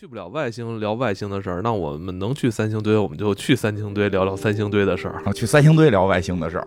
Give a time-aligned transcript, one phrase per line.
[0.00, 5.20] 去不了外星聊外星的事儿，那我们能去三星堆，我们就去三星堆聊聊三星堆的事儿。
[5.26, 6.66] 啊，去三星堆聊外星的事儿。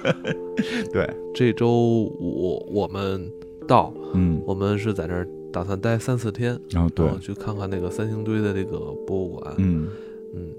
[0.92, 3.26] 对，这周五我们
[3.66, 9.54] 到，嗯，我们是在那儿打算待三四天，然后对去看看那个三星堆的那个博物馆。
[9.56, 9.88] 嗯
[10.34, 10.50] 嗯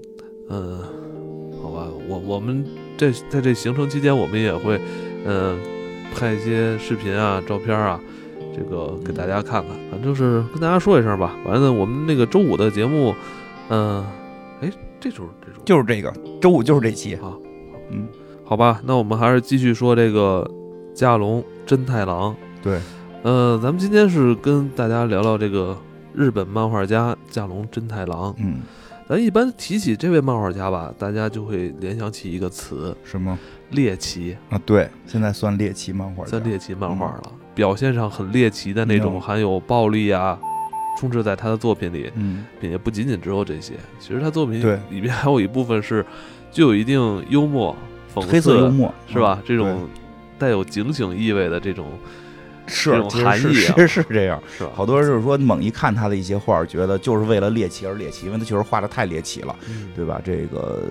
[0.48, 0.82] 嗯，
[1.62, 2.64] 好吧，我我们
[2.96, 4.80] 这在这行程期间，我们也会
[5.24, 5.56] 嗯、
[6.12, 8.00] 拍一些视频啊、照片啊，
[8.54, 9.76] 这个给大家看看。
[9.90, 11.36] 反正就是跟大家说一声吧。
[11.44, 13.14] 完了，我们那个周五的节目，
[13.68, 14.04] 嗯、
[14.60, 14.70] 哎，
[15.00, 17.14] 这周这周就是这个周五就是这期。
[17.16, 17.32] 啊，
[17.90, 18.06] 嗯，
[18.44, 20.48] 好吧，那我们还是继续说这个
[20.94, 22.34] 加龙真太郎。
[22.62, 22.80] 对，
[23.22, 25.76] 呃，咱们今天是跟大家聊聊这个
[26.14, 28.34] 日本漫画家加龙真太郎。
[28.38, 28.60] 嗯，
[29.08, 33.38] 咱一般提起这位漫画家吧，大家就会联想起一个词什么——
[33.70, 34.60] 猎奇，啊？
[34.66, 36.26] 对，现在算猎奇漫画。
[36.26, 37.32] 算猎奇漫画了。
[37.58, 40.38] 表现上很猎奇的那种，嗯含有暴力啊，
[40.96, 43.74] 充斥在他的作品里，嗯，并且不仅仅只有这些。
[43.98, 46.06] 其实他作品里面还有一部分是
[46.52, 47.76] 具有一定幽默、
[48.14, 49.40] 讽刺、黑色幽默是吧？
[49.40, 49.88] 嗯这种
[50.38, 51.84] 带有警醒意味的这种，
[52.68, 54.40] 是这种其实是含义啊 是是这样。
[54.56, 54.64] 是？
[54.72, 60.20] 好多人就是说，猛一看他的一些画，觉得就是为了猎奇而猎奇，因为他确实画的太猎奇了，嗯对吧？
[60.24, 60.88] 这个，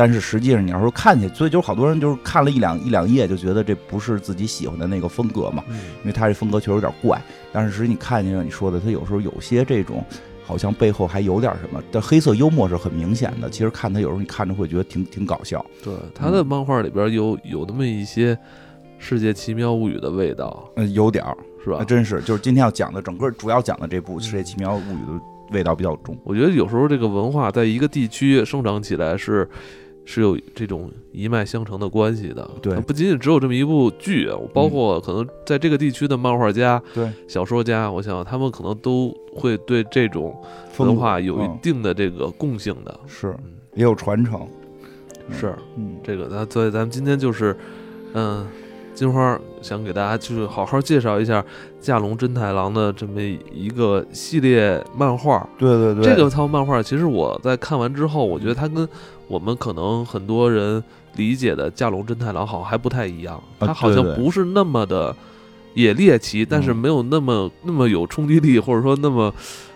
[0.00, 7.20] 但是实际上你要说看起来，所以就是好多人就是看了一两一两页就觉得这不是自己喜欢的那个风格嘛，嗯因为他这风格确实有点怪。
[7.52, 10.02] 但是实际你看见你说的，他有时候有些这种。
[10.42, 13.48] 好像背后还有点什么，但黑色幽默是很明显的。
[13.48, 18.34] 其实看他有时候你看着会觉得挺挺搞笑，对他的漫画里边有有那么一些
[18.98, 21.84] 《世界奇妙物语》的味道，嗯，有点儿，是吧还？
[21.84, 22.20] 真是。
[22.22, 26.18] 就是今天要讲的整个主要讲的这部《世界奇妙物语》的味道比较重。
[26.24, 29.48] 我觉得有时候这个文化在一个地区生长起来是
[30.04, 32.48] 是有这种一脉相承的关系的。
[32.60, 40.34] 对不仅仅只有这么一部剧，包括可能在这个地区的漫画家、对，小说家，我想他们可能都会对这种
[40.78, 43.00] 文化有一嗯定的这个共性的。
[43.06, 44.40] 是嗯，也有传承。
[45.28, 47.56] 嗯是嗯，这个，那所以咱们今天就是，
[48.14, 48.46] 嗯。
[48.92, 51.42] 金花想给大家就是好好介绍一下
[51.80, 58.86] 架龙真太郎的这么一个系列漫画，对对对，这个套漫画，其实我在看完之后，我觉得它跟
[59.30, 60.82] 我们可能很多人
[61.14, 65.14] 理解的加龙真太郎好像还不太一样，他好像不是那么的
[65.74, 69.32] 也猎奇，但是嗯没有那么那么有冲击力，或者说那么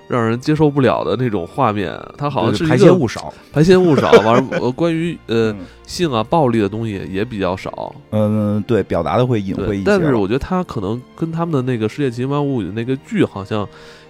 [0.08, 1.96] 让人接受不了的那种画面。
[2.18, 3.32] 它好像是排泄物少。
[3.52, 7.94] 排泄物少， 完了呃关于呃嗯性啊暴力的东西也比较少。
[8.10, 9.84] 嗯，对，表达的会隐晦，一些。
[9.86, 13.66] 但是我觉得他可能跟他们的那个《世界奇妙物语》那个剧好像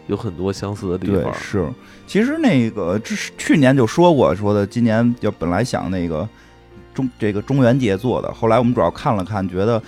[0.07, 1.33] 有很多相似的地方。
[1.35, 1.67] 是，
[2.07, 6.29] 其实那个这是去年就说过，说的今年就本来想那个
[6.93, 9.83] 中这个中元节做的，后来我们主要看了看，觉得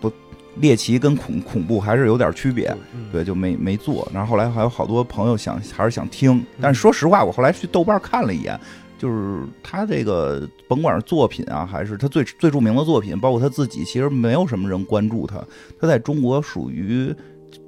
[0.00, 0.12] 不
[0.56, 2.74] 猎奇跟恐恐怖还是有点区别。
[2.94, 4.06] 嗯，对，就没没做。
[4.12, 6.44] 然后后来还有好多朋友想，还是想听。
[6.60, 8.58] 但是说实话，我后来去豆瓣看了一眼，
[8.98, 15.42] 就是他这个甭管是作品啊，还是他最最著名的作品，包括他自己，其实没有什么人关注他。
[15.80, 17.14] 他在中国属于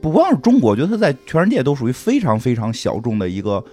[0.05, 3.65] 不光是中国，我觉得他在全世界都属于非常非常小众的一个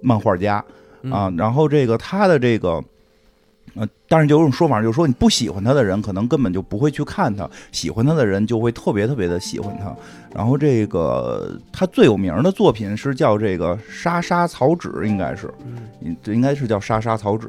[0.00, 0.64] 漫画家。
[1.02, 2.82] 嗯啊，然后这个他的这个。
[3.74, 9.94] 呃，但是有种说法，就是说你不喜欢他的人，可能根本就不会去看他；喜欢他的人，就会特别特别的喜欢他。
[10.34, 15.52] 然后这个他最有名的作品是叫这个《沙沙草纸》，应该是，
[16.20, 17.46] 这应该是叫《沙沙草纸》。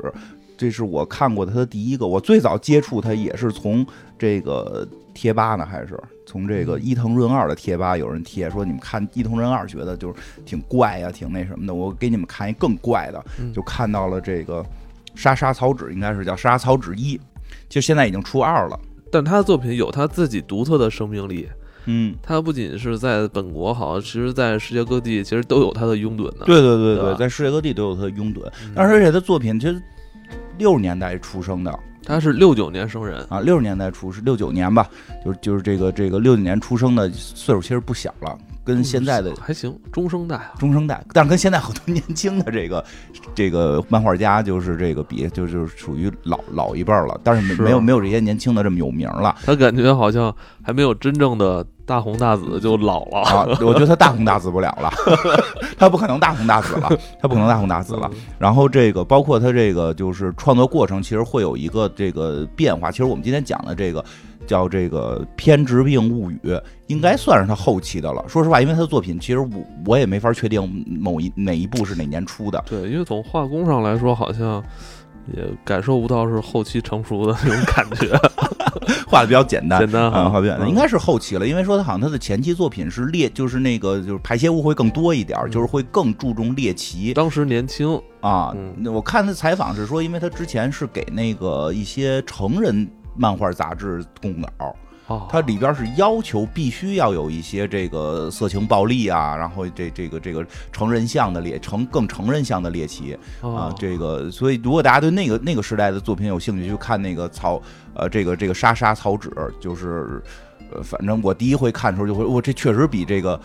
[0.55, 3.83] 这是我看过的他的第一个，我最早接触他也是从
[4.19, 5.97] 这个贴吧呢，还是
[6.31, 10.15] 从这个伊藤润二的贴吧，有人贴说你们看伊藤润二觉得就是
[10.45, 14.65] 挺怪呀、挺那什么的，我给你们看一更怪的，嗯就看到了这个
[15.13, 17.19] 沙沙草纸，应该是叫沙沙草纸一，
[17.67, 18.79] 其实现在已经出二了。
[19.11, 21.49] 但他的作品有他自己独特的生命力。
[21.85, 26.45] 嗯，他不仅是在本国好，其实在世界各地其实都有他的拥趸的。
[26.45, 29.81] 对对对对吧在世界各地都有他的拥趸，嗯，但是而且他作品其实
[30.57, 31.79] 六十年代出生的
[32.11, 34.85] 他是六九年生人，啊，六十年代出是六九年吧，
[35.23, 40.51] 就是就是这个这个六九年出生的岁数其实不小了，跟现在的还行，中生代啊。
[40.59, 42.83] 中生代，但是跟现在好多年轻的这个
[43.33, 49.37] 这个漫画家就是这个比就就是属于老老一辈儿了，但是没是没有没有这些年轻的这么有名了。
[49.45, 53.19] 他感觉好像还没有真正的大红大紫就老了。
[53.19, 53.45] 啊！
[53.59, 54.89] 我觉得他大红大紫不了了，
[55.77, 56.89] 他不可能大红大紫了，
[57.19, 58.09] 他不可能大红大紫了。
[58.39, 62.89] 然后这个包括他这个就是创作过程，其实会有一个这个变化。
[62.89, 64.03] 其实我们今天讲的这个
[64.47, 66.39] 叫这个《偏执病物语》，
[66.87, 68.23] 应该算是他后期的了。
[68.27, 69.47] 说实话，因为他的作品，其实我
[69.85, 72.63] 我也没法确定某一哪一部是哪年出的。
[72.67, 74.63] 对，因为从画工上来说，好像
[75.35, 78.17] 也感受不到是后期成熟的那种感觉。
[79.07, 80.19] 画的比较简单，简单哈。
[80.19, 80.69] 啊，画的比较简单，嗯。
[80.69, 87.13] 应该是后期了，因为说他好像他的前期作品是猎，就是那个就是排泄物会更多一点就是会更注重猎奇。
[87.13, 88.93] 当时年轻，啊嗯。
[88.93, 94.75] 我看他采访是说，因为他之前是给那个一些成人漫画杂志供稿，
[95.11, 107.61] 哦，它里边是要求必须要有一些这个色情暴力啊，然后这这个这个成人向的猎成更成人向的猎奇啊哦，这个所以如果大家对那个那个时代的作品有兴趣，去看那个草
[107.93, 109.29] 呃这个这个莎莎草纸，
[109.59, 110.21] 就是
[110.73, 113.39] 呃反正我第一回看的时候就会，我这确实比这个。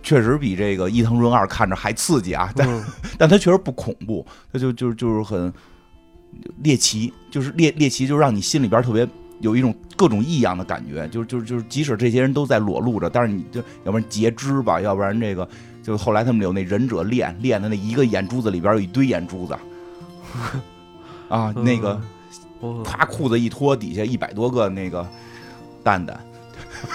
[0.00, 2.84] 确实比这个伊藤润二看着还刺激啊， 但嗯
[3.18, 5.52] 但它确实不恐怖，它就就就是很
[6.62, 9.06] 猎奇，就是猎猎奇，就让你心里边特别
[9.40, 15.48] 有一种各种异样的感觉，就是就是就是即使这些人都在裸露着，但是你就要不然截肢吧，要不然这个
[15.82, 19.56] 就后来他们有那忍者练练的那一个眼珠子里边有一堆眼珠子，
[21.28, 22.00] 啊，那个
[22.60, 25.06] 哦啪裤子一脱，底下一百多个那个
[25.82, 26.20] 蛋蛋，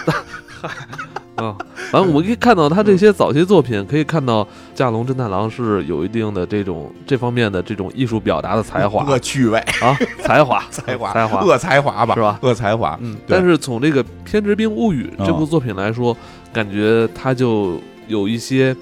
[1.36, 1.56] 啊，
[1.92, 12.40] 反正我们可以看到他这些早期作品，可以看到架龙侦探郎是有一定的这种这方面的这种艺术表达的才华 恶趣味，啊，才华， 才华，才华恶才华吧，是吧？
[12.42, 16.16] 恶才华，嗯，但是从这个《偏执兵物语》嗯这部作品来说，
[16.54, 18.76] 感觉他就有一些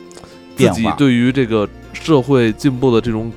[0.55, 3.31] 自己对于这个社会进步的这种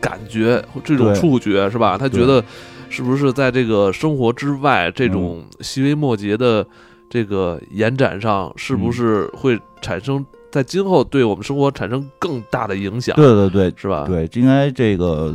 [0.00, 1.98] 感觉、这种触觉，是吧？
[1.98, 2.42] 他觉得
[2.88, 6.64] 是不是在这个生活之外，这种细微末节的
[7.08, 13.14] 这个延展上，是不嗯是会产生在今后对我们生活产生更大的影响？
[13.16, 14.04] 对对对，是吧？
[14.06, 15.34] 对，应该这个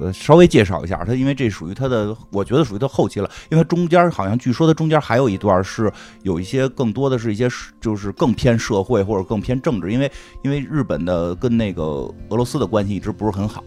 [0.00, 7.48] 呃稍微介绍一下它，因为这属于它的，我觉得属于它后期了，因为它中间好像据说它中间还有一段是有一些更多的是一些
[7.80, 10.10] 就是更偏社会或者更偏政治，因为
[10.42, 11.82] 因为日本的跟那个
[12.28, 13.62] 俄罗斯的关系一直不是很好。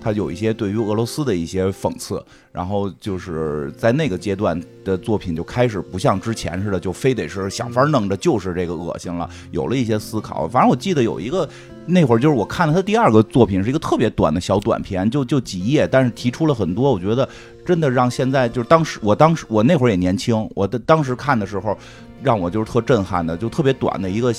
[0.00, 10.48] 他有一些对于俄罗斯的一些讽刺，然后就是在那个阶段的作品就开始不像之前似的，就非得是想法弄着就是这个恶心了，有了一些思考。
[10.48, 11.48] 反正我记得有一个
[11.86, 17.28] 那会儿就是我看了他第二个作品，是一个特别短的小短片，就就几页，但是提出了很多，我觉得
[17.66, 21.76] 真的让现在就是当时我当时我那会儿也年轻，我的当时看的时候，
[22.22, 24.34] 让我就是特震撼的，就特别短的一个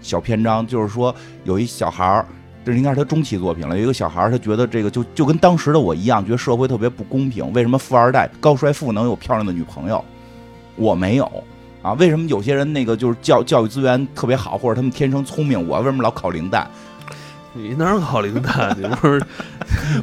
[0.00, 2.26] 小篇章，就是说有一小孩儿。
[2.64, 3.76] 这应该是他中期作品了。
[3.76, 7.52] 有一个小孩，他觉得这个就就跟当时的我一样，觉得社会特别不公平。
[7.52, 10.04] 为什么富二代、高帅富能有漂亮的女朋友，
[10.76, 11.44] 我没有？
[11.82, 16.70] 啊，为什么有些人那个就是教教育资源特别好，或者他们天生聪明，我为什么老考零蛋？
[17.52, 18.76] 你哪儿考零蛋？
[18.80, 19.20] 你不是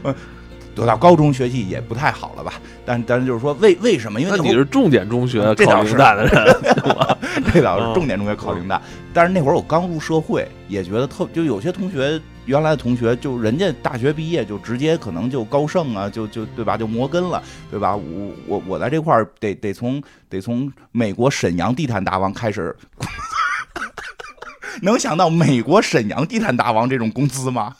[0.79, 2.53] 读到高中学习也不太好了吧？
[2.85, 4.21] 但但是就是说，为为什么？
[4.21, 6.55] 因为那你是重点中学考零蛋的人？
[7.53, 8.81] 这倒是哦重点中学考零蛋，
[9.13, 17.93] 但是那会儿我刚入社会，也觉得特就有些同学原来的同学，就人家大学毕业就直接可能就高盛啊，就就对吧，就摩根了，对吧？
[17.93, 22.73] 我我我在这块儿得得从得从美国沈阳地毯大王开始，
[24.81, 27.75] 能想到美国沈阳地毯大王这种工资吗？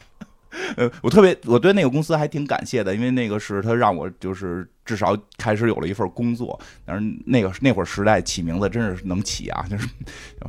[0.75, 6.59] 呃，我特别我对那个公司还挺感谢的，因为那个是他让我就是至少开始有了一份工作。
[6.85, 9.87] 但是那个那会儿时代起名字真是能起啊，就是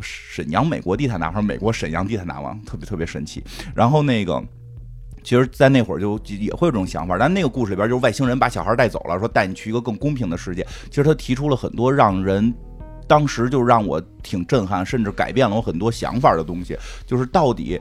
[0.01, 3.43] 沈阳美国地毯大王，美国沈阳地毯大王，特别特别神奇。
[3.75, 4.43] 然后那个。
[5.23, 10.67] 其实，在那会儿就也会有这种想法，但那个故事里边就是外星人把小孩带走了，说带你去一个更公平的世界。
[10.89, 12.55] 其实他提出了很多让人
[13.07, 16.75] 当时就让我挺震撼，甚至改变了我很多想法的东西，
[17.05, 17.79] 就是到底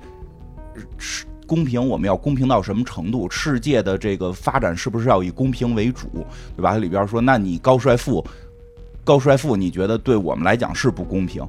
[0.97, 3.27] 是公平，我们要公平到什么程度？
[3.27, 6.07] 世界的这个发展是不是要以公平为主，
[6.55, 6.77] 对吧？
[6.77, 8.23] 里边说，那你高帅富，
[9.03, 11.43] 高帅富，你觉得对我们来讲是不公平？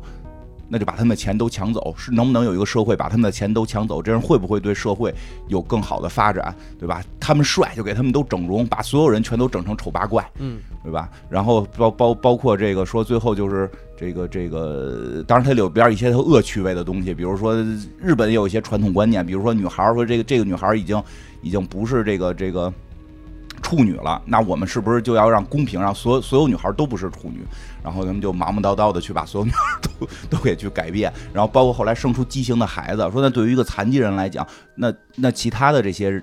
[0.73, 4.01] 那就把他们的钱都抢走，是能不能有一个社会把他们的钱都抢走？
[4.01, 5.13] 这样会不会对社会
[5.49, 7.03] 有更好的发展，对吧？
[7.19, 11.11] 他们帅就给他们都整容，把所有人全都整成丑八怪，嗯，对吧？
[11.29, 17.55] 然后包包包括这个说最后就是这个这个，当然它里边一些恶趣味的东西，比如说
[17.99, 21.03] 日本也有一些传统观念，比如说女孩说这个这个女孩已经
[21.43, 22.73] 已经不是这个这个
[23.63, 27.45] 处女了，那我们是不是就要让公平，让所有所有女孩都不是处女？
[27.83, 36.23] 然后他们就忙忙叨叨的去把所有女孩都都给去改变，然后包括后来生出畸形的孩子，说那对于一个残疾人来讲，那那其他的这些。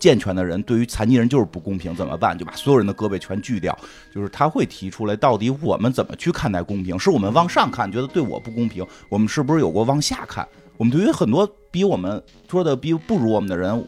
[0.00, 2.38] 健全的人对于残疾人就是不公平，怎么办？
[2.38, 3.76] 就把所有人的胳膊全锯掉。
[4.14, 6.96] 就是他会提出来，到底我们怎么去看待公平？
[6.96, 8.86] 是我们往上看，觉得对我不公平？
[9.08, 10.46] 我们是不是有过往下看？
[10.76, 13.84] 我们对于很多比我们说的比不如我们的人，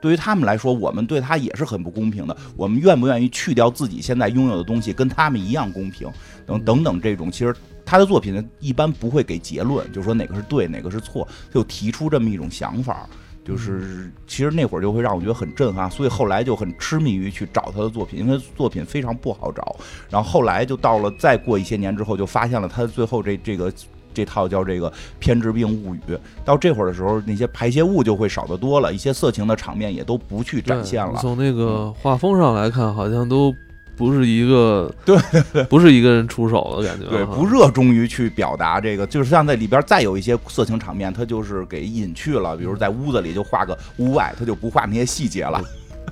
[0.00, 2.36] 对于他们来说，我们对他也是很不公平的。
[2.56, 6.10] 我们愿不愿意去掉自己现在拥有的东西，跟他们一样公平？
[6.46, 13.08] 等等等，这种其实他的作品呢，一般不会给结论，就说哪个是对，哪个是错，就提出这么一种想法。
[13.44, 19.76] 就是其实那会儿就会让我觉得很震撼，所以后来就很痴迷于去找他的作品，因为作品非常不好找。
[20.10, 23.72] 然后后来就到了再过一些年之后，就发现了他最后这这个
[24.18, 26.00] 这套叫这个偏执病物语。
[26.44, 31.20] 到这会儿的时候，那些排泄物就会少得多了，一些色情的场面也都不去展现了。
[31.20, 33.54] 从那个画风上来看，好像都。
[33.96, 35.18] 不是一个 对，
[35.68, 45.60] 不是一个人出手的感觉，对，不热衷于去表达这个，就是像在里边再有一些色情场面，他就是给隐去了，比如在屋子里就画个屋外，他就不画那些细节了，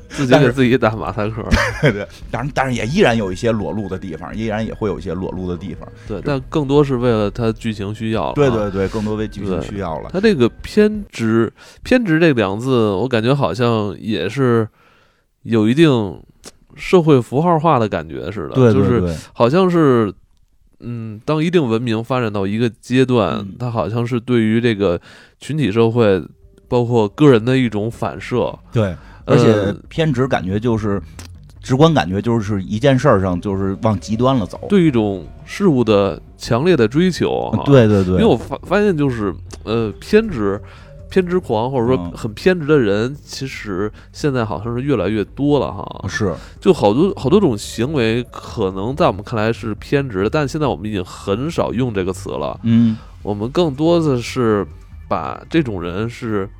[0.08, 1.42] 自己给自己打马赛克，
[1.82, 10.10] 对 对，当然，但是也依然有一些裸露的地方，依然也会有一些裸露的地方，对，但更多是为了它剧情需要，对对对，更多为剧情需要了。
[10.12, 14.68] 它这个偏执，偏执这两字，我感觉好像也是
[15.42, 16.20] 有一定。
[16.78, 20.12] 社会符号化的感觉似的，对就是好像是，
[20.80, 25.00] 嗯，当一定文明发展到一个阶段，它好像是对于这个
[25.38, 26.22] 群体社会，
[26.68, 28.54] 包括个人的一种反射。
[28.74, 28.94] 对，
[29.26, 31.02] 而且偏执感觉就是
[31.60, 37.52] 直观感觉就是一件事儿上就是往极端了走，对一种事物的强烈的追求。
[37.66, 40.60] 对对对，因为我发发现就是呃偏执。
[41.08, 46.04] 偏执狂或者说很偏执的人，其实现在好像是越来越多了哈。
[46.08, 52.58] 是，就好多好多种行为，可能在我们看来是偏执，但现在我们已经很少用这个词了。
[52.64, 54.66] 嗯，我们更多的是
[55.08, 56.50] 把这种人是，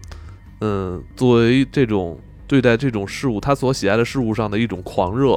[0.61, 2.17] 嗯，作为这种
[2.47, 5.35] 对待这种事物，他所喜爱的事物上的一种狂热。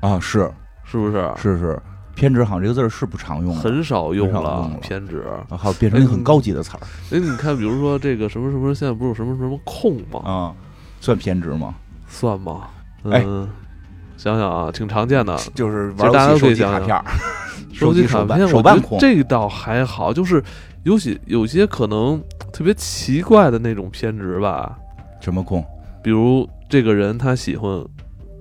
[0.00, 0.50] 啊，是，
[0.84, 1.30] 是不是？
[1.36, 1.80] 是是。
[2.16, 4.70] 偏执好像这个字儿是不常用，很少用了。
[4.80, 6.80] 偏执，好变成一个很高级的词儿。
[7.10, 10.20] 哎，你看，比如说这个什么什么，现在不是什么什么控吗？
[10.24, 10.54] 啊，
[11.00, 11.74] 算偏执吗？
[12.06, 12.68] 算吗？
[13.02, 13.48] 嗯，
[14.16, 17.02] 想想啊，挺常见的，就是玩游戏手机 卡片，
[17.72, 18.96] 手机卡片，手办控。
[19.00, 20.40] 这倒还好，就是
[20.84, 22.22] 有些有些可能
[22.52, 24.78] 特别奇怪的那种偏执吧。
[25.20, 25.66] 什么控？
[26.04, 27.84] 比如这个人他喜欢。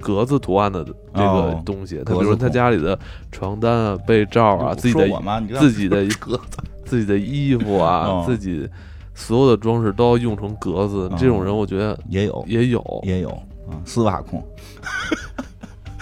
[0.05, 3.00] 格子图案的这个东西，他比如说他家里的
[3.32, 5.08] 床单啊、被罩啊、自己的
[5.58, 8.67] 自己的格子、 自己的衣服啊、自己
[9.15, 11.10] 所有的装饰都要用成格子。
[11.17, 14.46] 这种人，我觉得也有，也有，也有啊，丝袜控。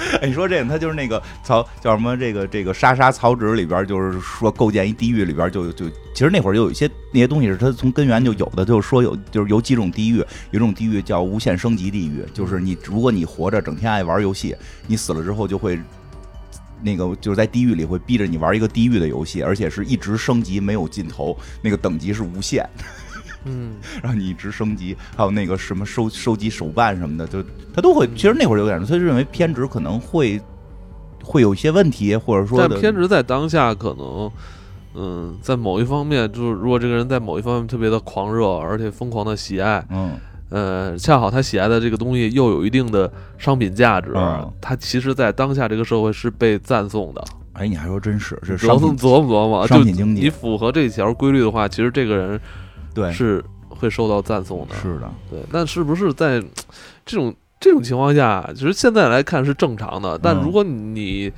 [0.22, 2.16] 哎，你说这个，他就是那个曹叫什么？
[2.18, 14.56] 这个这个莎莎曹植里边就是说构建一地狱里边就就其实那会儿就有一些那些东西是他从根源就有的，就是说有就是有几种地狱，有一种地狱叫无限升级地狱，就是你如果你活着整天爱玩游戏，
[14.88, 15.80] 你死了之后就会
[16.82, 22.68] 那个就是在地狱里会逼着你玩一个地狱的游戏，而且是一直升级没有尽头，那个等级是无限。
[23.46, 27.44] 嗯，然后你一直升级，还有那个什么收收集手办什么的，就
[27.74, 28.08] 他都会。
[28.16, 30.40] 其实那会儿有点，他认为偏执可能会
[31.24, 34.32] 会有一些问题，或者说，但偏执在当下可能，
[34.94, 40.12] 嗯，在某一方面，就是如果这个人在某一方面特别的狂热，而且疯狂的喜爱，嗯，
[40.50, 44.14] 呃，恰好他喜爱的这个东西又有一定的商品价值，
[44.62, 47.24] 他其实，在当下这个社会是被赞颂的。
[47.54, 52.40] 哎，你还说真是，是琢磨琢磨琢磨，商品经济，你符合这条规律的话，其实这个人。
[52.94, 54.76] 对，是会受到赞颂的。
[54.76, 55.40] 是的，对。
[55.52, 56.44] 那是不是在
[57.06, 60.18] 这种这种情况下，其实现在来看是正常的？
[60.18, 61.32] 但如果你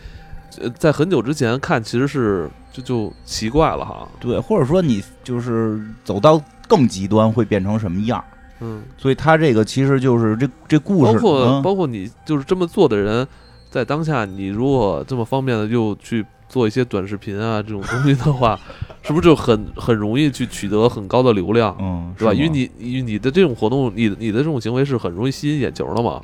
[0.77, 4.07] 在很久之前看，其实是就就奇怪了哈。
[4.19, 8.23] 对，或者说你就是走到更极端，会变成什么样？
[8.59, 8.83] 嗯。
[8.97, 13.27] 所以他这个其实就是这这故事，包括包括你就是这么做的人，
[13.69, 16.25] 在当下，你如果这么方便的又去。
[16.53, 18.59] 做一些短视频啊这种东西的话，
[19.01, 21.75] 是不是就很很容易去取得很高的流量？
[21.81, 22.31] 嗯，对吧？
[22.35, 22.69] 因为你
[23.01, 26.21] 你的这种活动，你你的这种行为是很容易吸引眼球的嘛。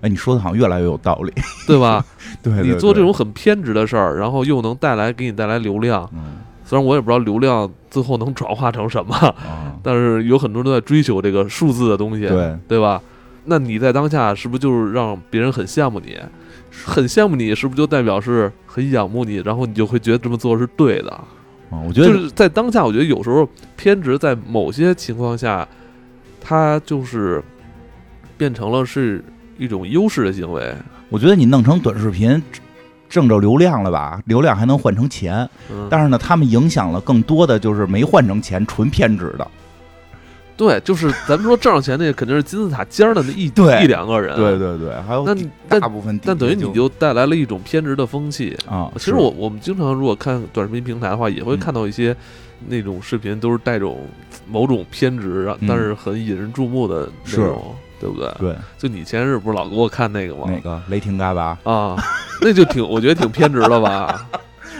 [0.00, 1.30] 哎，你说的好像越来越有道理，
[1.66, 2.02] 对吧？
[2.42, 6.08] 对，你做这种很偏执的事儿，然后又能带来给你带来流量。
[6.14, 9.34] 嗯，虽然我也不知道流量最后能转化成什么，
[9.84, 13.00] 但是有很多人都在追求这个数字的东西，对对吧？
[13.44, 16.18] 那你在当下是不是就是让别人很羡慕你？
[16.84, 19.36] 很羡慕你，是不是就代表是很仰慕你？
[19.36, 21.10] 然后你就会觉得这么做是对的。
[21.10, 25.66] 啊，我觉得就是在当下，我觉得有时候偏执在某些情况下，
[26.40, 27.42] 它就是
[28.36, 29.22] 变成了是
[29.58, 30.74] 一种优势的行为。
[31.10, 32.42] 我觉得你弄成短视频
[33.08, 34.20] 挣着流量了吧？
[34.26, 35.48] 流量还能换成钱，
[35.90, 39.46] 但是呢，他们影响了更多的就是没换成钱，纯偏执的。
[40.58, 48.90] 对，就是咱们说挣上钱那肯定是金字塔尖的那一一两个人，对对对，还有那大部分，但等于你就带来了一种偏执的风气啊。
[48.96, 52.14] 其实我我们经常如果看短视频平台的话，也会看到一些
[52.66, 54.04] 那种视频都是带种
[54.50, 58.28] 某种偏执，但是很引人注目的那种，对不对？
[58.40, 60.46] 对，就你前日不是老给我看那个吗？
[60.48, 61.96] 哪个雷霆嘎巴啊？
[62.42, 64.26] 那就挺，我觉得挺偏执了吧。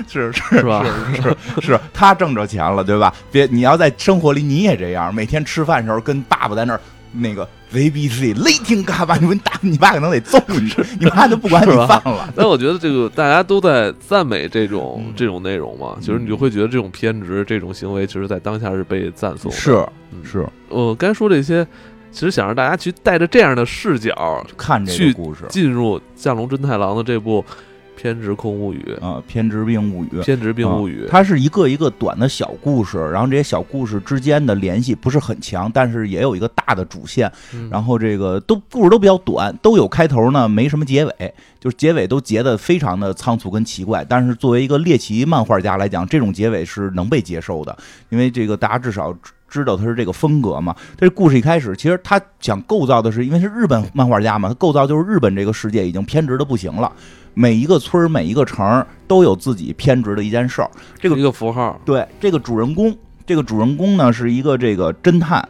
[0.06, 0.84] 是是是吧？
[1.14, 3.12] 是是是，他挣着钱了，对吧？
[3.32, 6.80] 别，你要在生活里你也这样，每天吃饭时候跟爸爸在那儿
[7.12, 12.32] 那个 VBC 雷霆嘎巴，你说你打你爸可能得揍你，你妈就不管你饭了。
[12.36, 19.56] 但我觉得这个大家都在赞美这种嗯这种内容嘛，其实你就会觉得这种偏执、这种行为，其实在当下是被赞颂的。
[19.56, 19.72] 是
[20.12, 21.66] 嗯是，我刚才说这些，
[22.10, 27.42] 其实想让大家去带着这样的视角看这个故事进入降龙真太郎的这部
[27.98, 30.08] 《偏执空物语》啊，偏执病物语。
[30.24, 37.30] 《偏执病物语》它是一个一个短的小故事，然后这些小故事之间的联系不是很强，但是也有一个大的主线。
[37.52, 44.04] 嗯然后这个都故事都比较短，都有开头呢，没什么结尾，就是结尾都结的非常的仓促跟奇怪。
[44.08, 47.76] 但是作为一个猎奇漫画家来讲，这种结尾是能被接受的，
[48.10, 49.12] 因为这个大家至少
[49.48, 50.74] 知知道他是这个风格嘛。
[50.96, 56.92] 这故事一开始，其实他想构造的是，因为是日本漫画家嘛，他构造就是日本这个世界已经偏执的不行了，
[57.34, 60.70] 每一个村儿每一个城儿都有自己偏执的一件事儿。
[61.00, 65.46] 这个一个符号，对，这个主人公，这个主人公呢是一个这个侦探，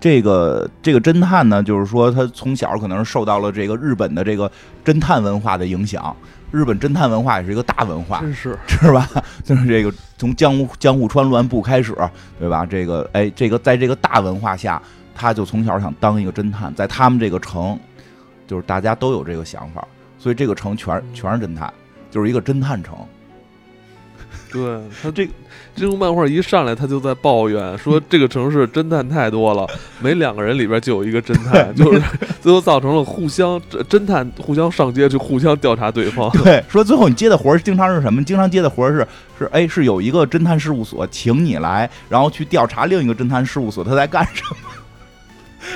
[0.00, 4.50] 这个这个侦探呢，就是说他从小可能是受到了这个日本的这个
[4.84, 6.14] 侦探文化的影响，
[6.50, 9.08] 日本侦探文化也是一个大文化，真是是吧？
[9.44, 11.96] 就是这个从江户江户川乱步开始，
[12.38, 12.64] 对吧？
[12.64, 14.80] 这个哎，这个在这个大文化下，
[15.16, 17.76] 他就从小想当一个侦探，在他们这个城，
[18.46, 19.84] 就是大家都有这个想法，
[20.20, 21.74] 所以这个城全全是侦探，
[22.08, 22.96] 就是一个侦探城。
[24.52, 25.28] 对他这
[25.74, 29.66] 这部漫画一上来，他就在抱怨说这个城市侦探太多了，
[30.00, 32.02] 每两个人里边就有一个侦探，就是
[32.42, 36.30] 最后造成了互相侦侦探互相上街去互相调查对方。
[36.44, 38.22] 对，说最后你接的活儿经常是什么？
[38.22, 39.06] 经常接的活儿是
[39.38, 44.56] 是哎，是有一个侦探事务所请你来，然后去调查另一个侦探事务所他在干什么。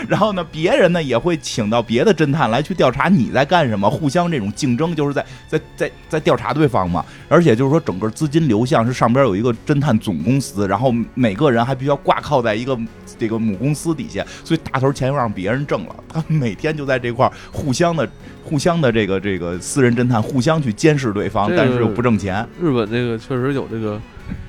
[0.08, 7.04] 然后呢，别人呢也会请到别的侦探来去调查你在干什么，互相这种竞争，就是在在在在调查对方嘛。
[7.28, 12.78] 而且就是说，整个资金流向是上边有一个侦探总公司，然后每个人还必须要挂靠在一个
[13.18, 15.96] 这个母公司底下，所以大头钱又让别人挣了。
[16.08, 18.08] 他们每天就在这块儿互相的、
[18.44, 24.00] 互相的这个这个私人侦探互相去监视对方，这个但是又不挣钱日本这个确实有这个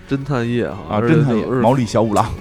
[0.10, 1.02] 侦探业哈，啊！
[1.02, 2.32] 侦探也是毛利小五郎，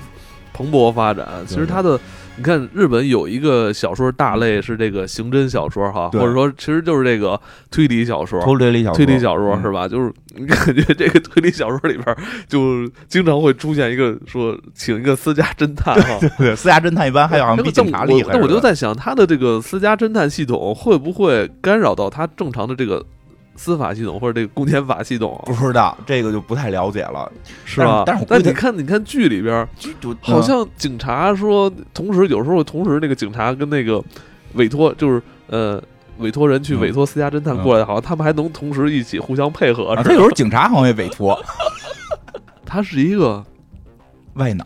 [0.53, 1.27] 蓬勃发展。
[1.47, 1.99] 其实对它的，
[2.39, 8.41] 你看日本有一个小说大类是这个刑侦小说哈，或者说其实就是这个推理小说。
[8.43, 9.89] 推理小说，推理小说嗯是吧？
[9.89, 16.19] 就是 你感觉这个推理小说里边，就经常会出现一个说请一个私家侦探哈。
[16.37, 18.31] 对，私家侦探一般还好像比警察厉害。
[18.35, 23.03] 但我就在想，他的这个私家侦探系统会不会干扰到他正常的这个
[23.57, 25.47] 司法系统或者这个公检法系统啊？
[25.47, 27.31] 不知道这个就不太了解了，
[27.65, 28.03] 是吧？
[28.07, 29.67] 但是但你看，你看剧里边，
[30.01, 34.03] 就好像警察说，同时有时候同时那个警察跟那个
[34.55, 35.83] 委托，就是呃
[36.19, 39.95] 委托人去嗯委托私家侦探过来，好像他们还能同时一起互相配合。
[39.97, 41.39] 他有时候警察好像也委托
[42.65, 43.45] 他是一个
[44.35, 44.65] 外脑，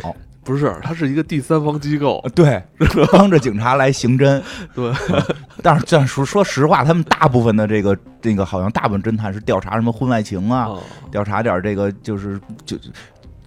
[0.50, 2.20] 不是，他是一个第三方机构。
[2.34, 2.60] 对，
[3.12, 4.42] 帮着警察来刑侦。
[4.74, 5.22] 对嗯，
[5.62, 12.76] 但是但是说说实话，他们大部分的这个这个好像大部分侦探是调查什么婚外情啊，啊，调查点这个就是就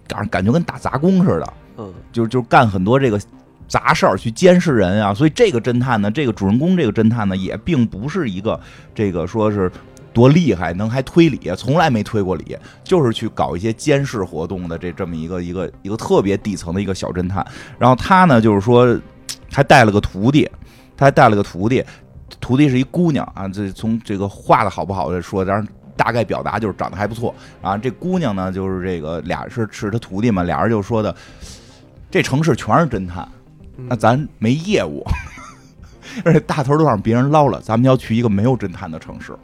[0.08, 3.20] 感感觉跟打杂工似的，嗯，就就干很多这个
[3.68, 5.12] 杂事儿去监视人啊。
[5.12, 8.58] 所以这个侦探呢，这个主人公这个侦探呢，也并不是一个
[8.94, 9.70] 这个说是。
[10.14, 17.44] 多厉害，能还推理，从来没推过理，就是去搞一些监视活动的这这么一个一个一个特别底层的一个小侦探。
[17.78, 18.98] 然后他呢，就是说
[19.50, 20.48] 还带了个徒弟，
[20.96, 21.84] 他还带了个徒弟，
[22.40, 23.48] 徒弟是一姑娘啊。
[23.48, 27.76] 这从这个画的好不好的说，当然大概表达就是长得还不错啊。
[27.76, 31.14] 这姑娘呢，就是这个俩是是他徒弟嘛，俩人就说的，
[32.08, 33.28] 这城市全是侦探，
[33.76, 35.04] 嗯那咱没业务，
[36.24, 39.36] 而且大头都让别人捞了，咱们要去一个没有侦探的城市。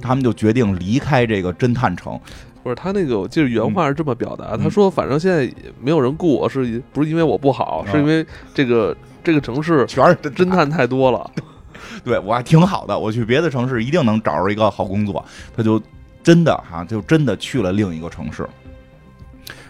[0.00, 2.20] 他们就决定离开这个侦探城，
[2.62, 10.50] 不是他那个，我记得原话是这么表达，嗯他说反正现在也没有人雇我，是不是因为我不好，啊是因为这个这个城市全是侦。
[10.50, 11.30] 探太多了。
[12.04, 15.24] 对我还挺好的，我去别的城市一定能找着一个好工作。
[15.56, 15.80] 他就
[16.22, 18.46] 真的哈、就真的去了另一个城市。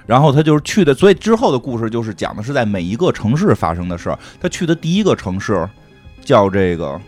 [0.06, 4.18] 然后他就是去的，所以之后的故事就是讲的是在每一个城市发生的事儿。
[4.40, 5.68] 他去的第一个城市
[6.24, 7.00] 叫这个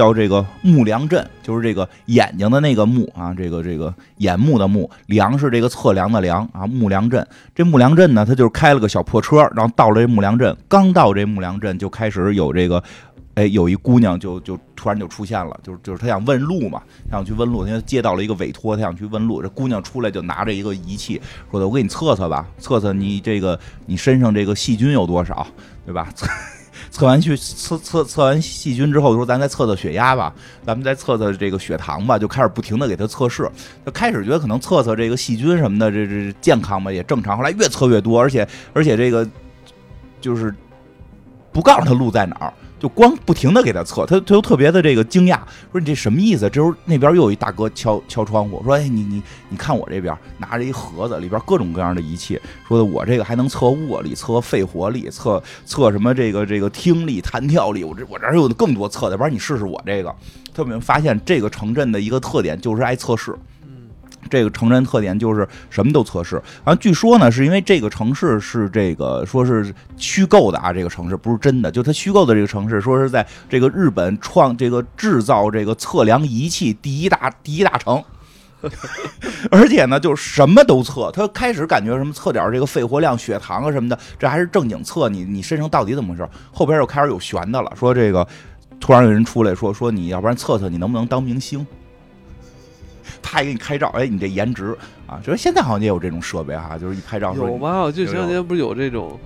[0.00, 7.26] 叫这个木梁镇，就是这个眼睛的那个木啊，这个这个眼目的目，梁是这个测量的梁啊，木梁镇。
[7.54, 12.82] 这木梁镇呢，他就是开了个小破车，然后到了这木梁镇，刚到这木梁镇就开始有这个。
[13.34, 19.40] 哎，有一姑娘就就突然就出现了，就是就是他想问路嘛，想去问路，他接到了一个委托，他想去问路。
[19.40, 25.46] 这姑娘出来就拿着一个仪器，说的我给你测测吧，测测你这个你身上这个细菌有多少，
[25.86, 26.08] 对吧？
[26.90, 30.34] 测完去测测测完细菌之后，说咱再测测血压吧，
[30.66, 33.48] 咱们再测测这个血糖吧，就开始不停的给他测试。
[33.86, 37.36] 就开始觉得可能测测这个细菌什么的，这这健康吧也正常。
[37.36, 39.26] 后来越测越多，而且而且这个
[40.20, 40.54] 就是
[41.52, 42.52] 不告诉他路在哪儿。
[42.80, 45.38] 就光不停的给他测，他他又特别的这个惊讶，
[45.70, 46.48] 说你这什么意思？
[46.48, 60.12] 这时候那边又有一大哥敲敲窗户，说：“哎，你你你看我这边拿着一盒子，里边各种各样的仪器，说的我这个还能测握力、测肺活力、测测什么这个这个听力、弹跳力，我这我这儿有更多测的，不然你试试我这个。”
[60.52, 63.34] 特别发现这个城镇的一个特点就是爱测试。
[64.30, 78.02] 这个城镇特点就是什么都测试，然后据说呢，是因为这个城市是这个说是虚构的啊，这个城市不是真的，就它虚构的这个城市，说是在这个日本创这个制造这个测量仪器第一大第一大城，
[79.50, 81.10] 而且呢，就什么都测。
[81.10, 86.28] 他开始感觉什么测点这个肺活量、血糖啊什么的，这还是正经测你你身上到底怎么回事。
[86.52, 88.26] 后边又开始有悬的了，说这个
[88.78, 91.66] 突然有人出来说说你要不然测测你能不能当明星。
[93.22, 95.20] 他还给你开照，哎，你这颜值啊！
[95.24, 97.82] 就是现在好像也有这种设备哈，就是一拍照有吗？
[97.82, 99.18] 我就前两天不是有这种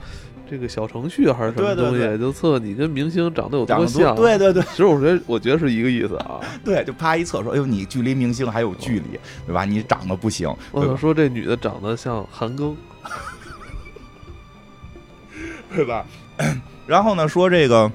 [0.51, 4.15] 这个小程序还是什么东西，就测你跟明星长得有多像？
[4.15, 6.41] 对对对，其实我觉得我觉得是一个意思啊。
[6.65, 9.65] 对，就啪一测说，哎呦，你距离明星还有距离，对吧？
[9.65, 10.55] 你长得不行。
[10.71, 12.75] 我说这女的长得像韩庚，
[15.75, 16.05] 对吧？
[16.87, 17.91] 然后呢，说这个，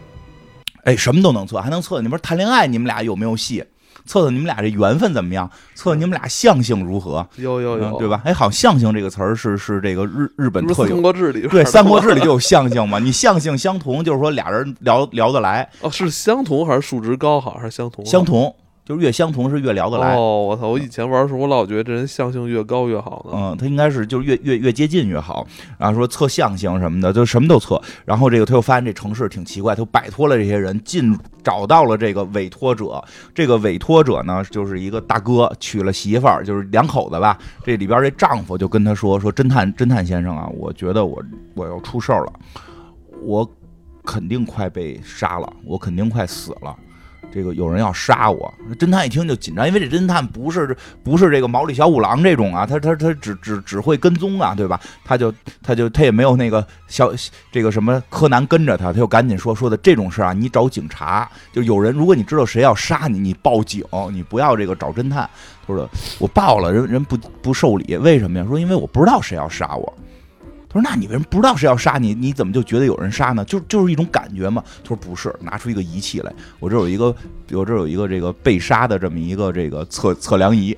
[0.83, 3.63] 哎，什么都能测，还能测你们谈恋爱，你们俩有没有戏？
[4.09, 5.47] 测测你们俩这缘分怎么样？
[5.75, 7.23] 测测你们俩相性如何？
[7.35, 8.19] 有有有，对吧？
[8.25, 12.97] 哎，好，相性这个词儿是是这个日日本特有，《三国志》里对，《三国志》里就有相性嘛。
[13.05, 15.69] 你相性相同，就是说俩人聊聊得来。
[15.81, 18.03] 哦，是相同还是数值高好还是相同？
[18.03, 18.55] 相同。
[18.89, 20.15] 就是越相同是越聊得来。
[20.15, 20.67] 哦，我操！
[20.67, 23.37] 我以前玩的时候，我老觉得这人相性越高越好呢。
[23.37, 25.45] 嗯，他应该是就是越越越接近越好。
[25.77, 27.79] 然后说测相性什么的，就什么都测。
[28.03, 32.99] 然后这个他又发现这城市挺奇怪，他摆脱了这些人，进找到了这个委托者。
[33.35, 37.37] 这个委托者呢，就是一个大哥娶了媳妇儿，就是两口子吧。
[37.63, 41.21] 这里边这丈夫就跟他说：“说侦探侦探先生啊，我觉得我
[41.53, 42.33] 我要出事儿了，
[43.21, 43.47] 我
[44.03, 46.75] 肯定快被杀了，我肯定快死了。”
[47.31, 54.79] 这个有人要杀我，侦探一听就紧张，因为这侦探不是不是这个毛利小五郎这种啊，他他他只只只会跟踪啊，对吧？
[55.03, 57.11] 他就他就他也没有那个小
[57.51, 65.29] 这个什么柯南跟着他，他就赶紧说说的这种事啊，你找警察，就有人如果你知道谁要杀你，你报警，你不要这个找侦探。
[65.67, 65.87] 他说
[66.17, 68.45] 我报了，人人不不受理，为什么呀？
[68.47, 69.93] 说因为我不知道谁要杀我。
[70.69, 72.13] 他说：“那你为什么不知道是要杀你？
[72.13, 73.43] 你怎么就觉得有人杀呢？
[73.45, 77.05] 就就是一种感觉嘛。”他说：“不是，拿出一个仪器来，我这有一个，
[77.51, 80.77] 我这有一个这个被杀的这么一个这个测测量仪，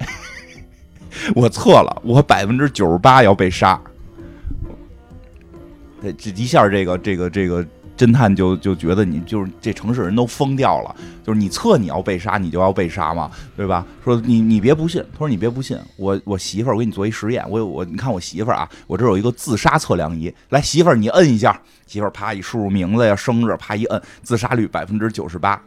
[1.35, 3.79] 我测了，我百分之九十八要被杀。
[6.01, 7.65] 这一下，这个这个这个。”
[8.01, 13.85] 侦探就就觉得你就是这城市人都疯掉了，就是你测你要被杀，你就要被杀嘛，对吧？
[14.03, 25.61] 说你你别不信，他说你别不信，我我媳妇儿我给你做一实验，我我你看我媳妇儿啊，我这有一个自杀测量仪，来媳妇儿你摁一下，媳妇儿啪一输入名字呀生日，啪一摁，自杀率百分之九十八。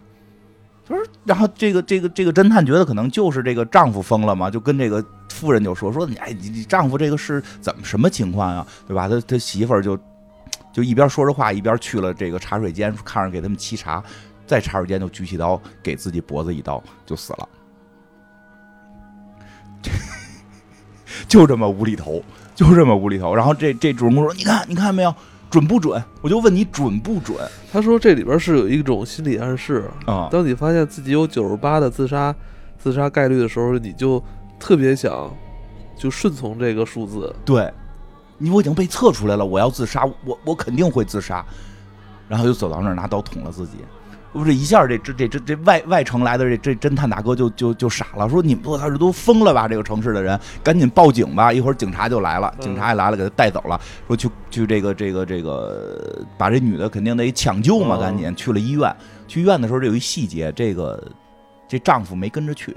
[0.88, 9.09] 他说，然后这个这个这个侦探觉得可能就是这个丈夫疯了嘛，就跟这个夫人就说说你哎你你丈夫这个是怎么什么情况呀，对吧？
[9.09, 9.97] 他他媳妇儿就。
[10.75, 14.03] 就一边说着话，一边去了这个茶水间，看着给他们沏茶，
[14.45, 17.49] 在茶水间就举起刀给自己脖子一刀，就死了。
[21.29, 22.21] 就这么无厘头，
[22.57, 23.33] 就这么无厘头。
[23.33, 25.15] 然后这这主人公说：“你看，你看没有，
[25.49, 27.39] 准不准？”我就问你准不准？
[27.73, 30.29] 他说这里边是有一种心理暗示啊。
[30.33, 32.35] 当你发现自己有九十八的自杀
[32.79, 34.21] 自杀概率的时候，你就
[34.59, 35.33] 特别想
[35.97, 37.33] 就顺从这个数字。
[37.45, 37.73] 对。
[38.38, 41.44] 你我已经被测出来了，我要自杀，我我肯定会自杀，
[42.29, 43.79] 然后就走到那儿拿刀捅了自己，
[44.33, 49.68] 不是一下这这这这这外外城来的这这侦探大哥就就就傻了，说你们我操这都疯了吧？
[49.68, 58.94] 这个城市的人赶紧报警吧，一会儿警察就来了，警察也来了，给他带走了，说去去这个这个这个把这女的肯定得抢救嘛，赶紧去了医院。
[59.29, 61.03] 去医院的时候，这有一细节，这个
[61.68, 62.77] 这丈夫没跟着去，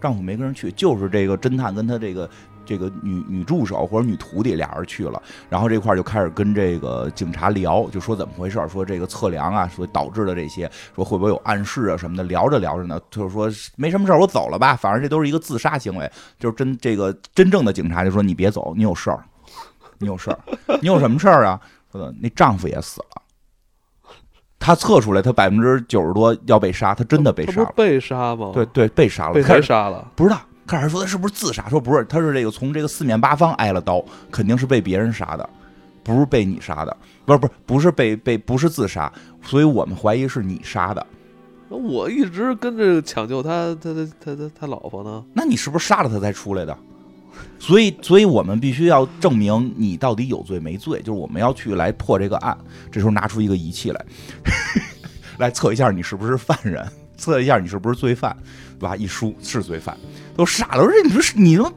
[0.00, 2.28] 丈夫没跟着去，就是这个侦探跟他这个。
[2.68, 12.22] 这个女女助手或者女徒弟俩人去了，然后这块就开始跟这个警察聊，就说怎么回事，说这个测量啊，所导致的这些，说会不会有暗示啊什么的。
[12.24, 16.10] 聊着聊着呢，就是说没什么事儿我走了吧，反正这都是一个自杀行为。
[16.38, 19.24] 就是真这个真正的警察就说你别走，你有事儿，
[19.98, 20.38] 你有事儿，
[20.82, 21.58] 你有什么事儿啊？
[21.90, 23.22] 说那丈夫也死了，
[24.58, 28.50] 他测出来他百分之九十多要被杀，他真的被杀了，被杀吗？
[28.52, 30.06] 对对，被杀了，被谁杀了？
[30.14, 30.38] 不知道。
[30.76, 31.68] 开始说他是不是自杀？
[31.68, 35.48] 说不是，他是这个从这个四面八方挨了刀，肯定是被别人杀的。
[36.04, 41.06] 不是被你杀的，不是不是不是被被不是自杀，所以我们怀疑是你杀的。
[41.68, 45.22] 我一直跟着抢救他他他他他他老婆呢。
[45.34, 46.74] 那你是不是杀了他才出来的？
[47.58, 52.56] 所以，所以我们必须要证明你到底有罪没罪，就是我们要去来破这个案。
[52.90, 54.06] 这时候拿出一个仪器来，
[55.36, 58.34] 来测一下你是不是犯人，测一下你是不是罪犯，
[58.78, 58.96] 对吧？
[58.96, 59.94] 一输是罪犯，
[60.38, 60.84] 都傻了。
[60.84, 61.70] 我说你说你他妈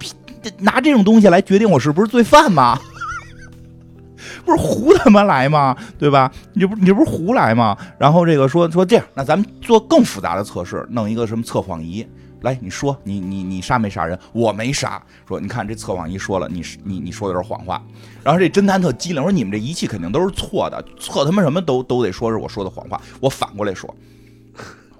[0.59, 2.79] 拿这种东西来决定我是不是罪犯吗？
[4.45, 5.75] 不是胡他妈来吗？
[5.97, 6.31] 对吧？
[6.53, 7.75] 你这不你不是胡来吗？
[7.97, 12.07] 然后这个说说这样，那咱们做更复杂的测试，弄一个什么测谎仪。
[12.41, 14.17] 来，你说你你你杀没杀人？
[14.31, 15.01] 我没杀。
[15.27, 17.81] 说你看这测谎仪说了，你你你说的是谎话。
[18.23, 23.01] 然后这侦探特机灵，说你们这仪器肯定都是错的，测他妈什么都都得说是我说的谎话。
[23.19, 23.91] 我反过来说，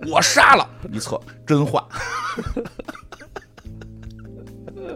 [0.07, 0.67] 我杀了。
[0.91, 1.87] 一测真话。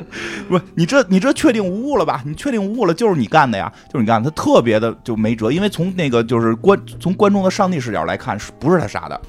[0.50, 2.24] 不，你这你这确定无误了吧？
[2.26, 4.30] 你确定无误了，就是你干的呀，就是你干的。
[4.30, 9.20] 他特别的就没辙，因为从那个就是观从观众的上帝视角来看，是不是他杀的？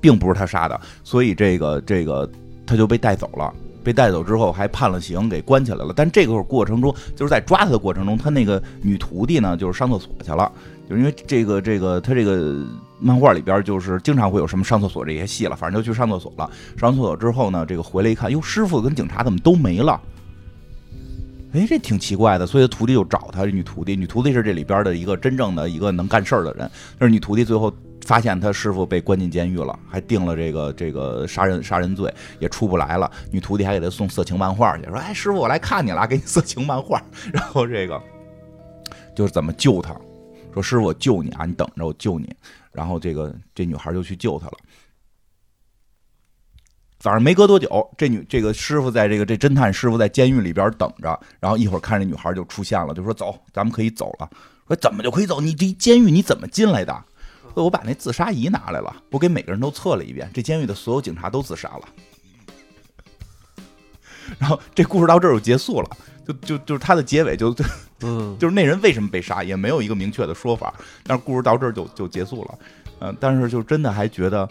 [0.00, 2.30] 并不是他杀的，所以这个这个
[2.66, 3.52] 他就被带走了。
[3.82, 5.92] 被带走之后还判了刑，给关起来了。
[5.96, 10.52] 但这个过程中，就是在抓他的过程中，他那个女徒弟呢，就是上厕所去了。
[10.90, 12.66] 就是因为这个这个他这个
[12.98, 16.50] 漫画里边就是经常会有什么上厕所这些戏了，反正就去上厕所了。
[16.76, 20.00] 上厕所之后呢，这个回来一看，哟，师傅跟警察怎么都没了？
[21.52, 22.44] 哎，这挺奇怪的。
[22.44, 26.68] 所以徒弟就找他，女徒弟，女徒弟是这里边的一个真正的一个能干事儿的人。
[26.98, 27.72] 但是女徒弟最后。
[28.06, 33.08] 发现他师傅被关进监狱了，还定了这个这个杀人杀人罪，也出不来了。
[33.30, 37.00] 女徒弟还给他送色情漫画去，说：“哎，师傅，我来看你了，给你色情漫画。
[37.30, 38.00] ”然后这个
[39.14, 39.94] 就是怎么救他，
[40.54, 42.34] 说：“师傅，我救你啊，你等着，我救你。”
[42.72, 44.52] 然后这个这女孩就去救他了。
[46.98, 54.28] 反正没隔多久，这女这个师傅在这个这侦探师傅在监狱里边等着，然后一会儿看这女孩就出现了，就说：“走，咱们可以走了。”
[54.68, 55.40] 说：“怎么就可以走？
[55.40, 57.04] 你这监狱你怎么进来的？”
[57.54, 61.88] 我把那自杀仪拿来了，我给每个人都测了一遍，这监狱的所有警察都自杀了。
[64.38, 65.90] 然后这故事到这儿就结束了，
[66.24, 67.64] 就就就是他的结尾就就
[68.02, 70.72] 嗯，就是那人为什么被杀也没有一个明确的说法，
[71.06, 72.58] 但是故事到这儿就就结束了。
[73.00, 74.48] 嗯，但是就真的还觉得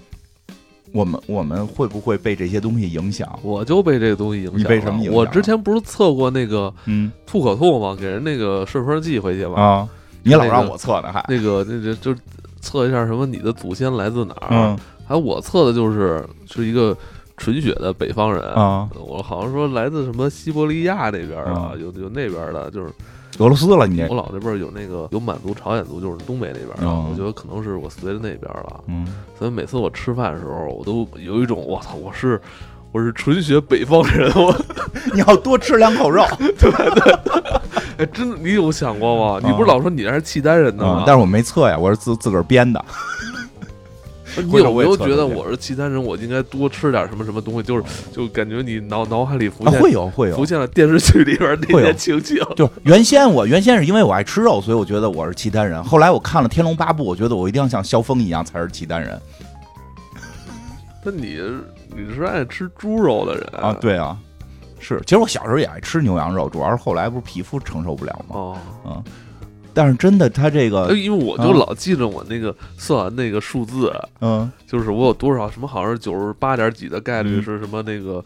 [0.91, 3.27] 我们我们会不会被这些东西影响？
[3.43, 4.59] 我就被这个东西影响。
[4.59, 5.13] 你被什么影响？
[5.13, 7.95] 我之前不是测过那个嗯吐可吐吗？
[7.99, 9.61] 给人那个顺丰寄回去吗？
[9.61, 9.89] 啊，
[10.23, 12.15] 你老让我测呢，还那个那个就。
[12.61, 13.25] 测一下什么？
[13.25, 14.47] 你的祖先来自哪儿？
[14.51, 16.93] 嗯，还有我测的就是是一个
[17.37, 18.89] 纯血的北方人啊。
[18.95, 22.91] 我好像说来自什么西伯利亚那边啊，有有那边的，就是
[23.37, 23.87] 俄罗斯了。
[23.87, 27.05] 你我老那边有那个有满族、朝鲜族，就是东北那边啊。
[27.09, 28.83] 我觉得可能是我随的那边了。
[28.87, 32.41] 嗯，所以每次我吃饭的时候，我都有一种我操，我是
[32.91, 34.29] 我是纯血北方人。
[34.35, 34.53] 我
[35.13, 36.25] 你要多吃两口肉。
[36.37, 37.17] 对对。
[37.97, 39.41] 哎，真的，你有想过吗？
[39.45, 41.03] 你不是老说你那是契丹人的吗？
[41.05, 42.83] 但是我没测呀，我是自自个儿编的。
[44.37, 46.01] 你有没有觉得我是契丹人？
[46.03, 47.63] 我应该多吃点什么什么东西？
[47.63, 52.37] 就是就感觉你脑脑海里浮现会有会有浮现了电视剧里边那些情景。
[52.55, 55.83] 就原先我原先是因为我爱吃肉，所以我觉得我是契丹人。
[55.83, 59.19] 后来我看了《天龙八部》，我觉得我一定要像萧峰一样才是契丹人。
[61.03, 61.39] 那你
[61.95, 63.75] 你是爱吃猪肉的人啊？
[63.81, 64.17] 对啊。
[64.81, 68.35] 是，其实我小时候也爱吃牛羊肉，主要是后来不是皮肤承受不了吗？
[68.35, 69.03] 哦，嗯，
[69.73, 78.23] 但是真的，他这个，因为我就老记着我那个算完那个数字，嗯，就是我有多少什么，好像是九十八点几的概率是什么那个。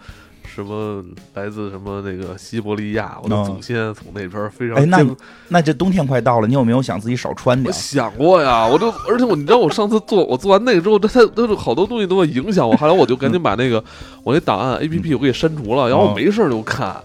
[0.56, 1.04] 什么
[1.34, 3.18] 来自什么那个西伯利亚？
[3.24, 4.78] 我的祖先从那边非常。
[4.78, 5.04] 哎，那
[5.48, 7.66] 那这冬天快到了，你有没有想自己少穿点？
[7.66, 12.78] 我想过呀，我就而且我你知道我上次做我做完那个之后，它它好多东西都会影响我。
[12.78, 13.84] 后来我就赶紧把那个
[14.22, 16.98] 我那档案 A P P 我给删除了，然后我没事就看。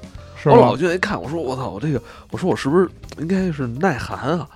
[0.45, 4.49] 我老去那看，我说我操，我这个我说我是不是应该是耐寒啊？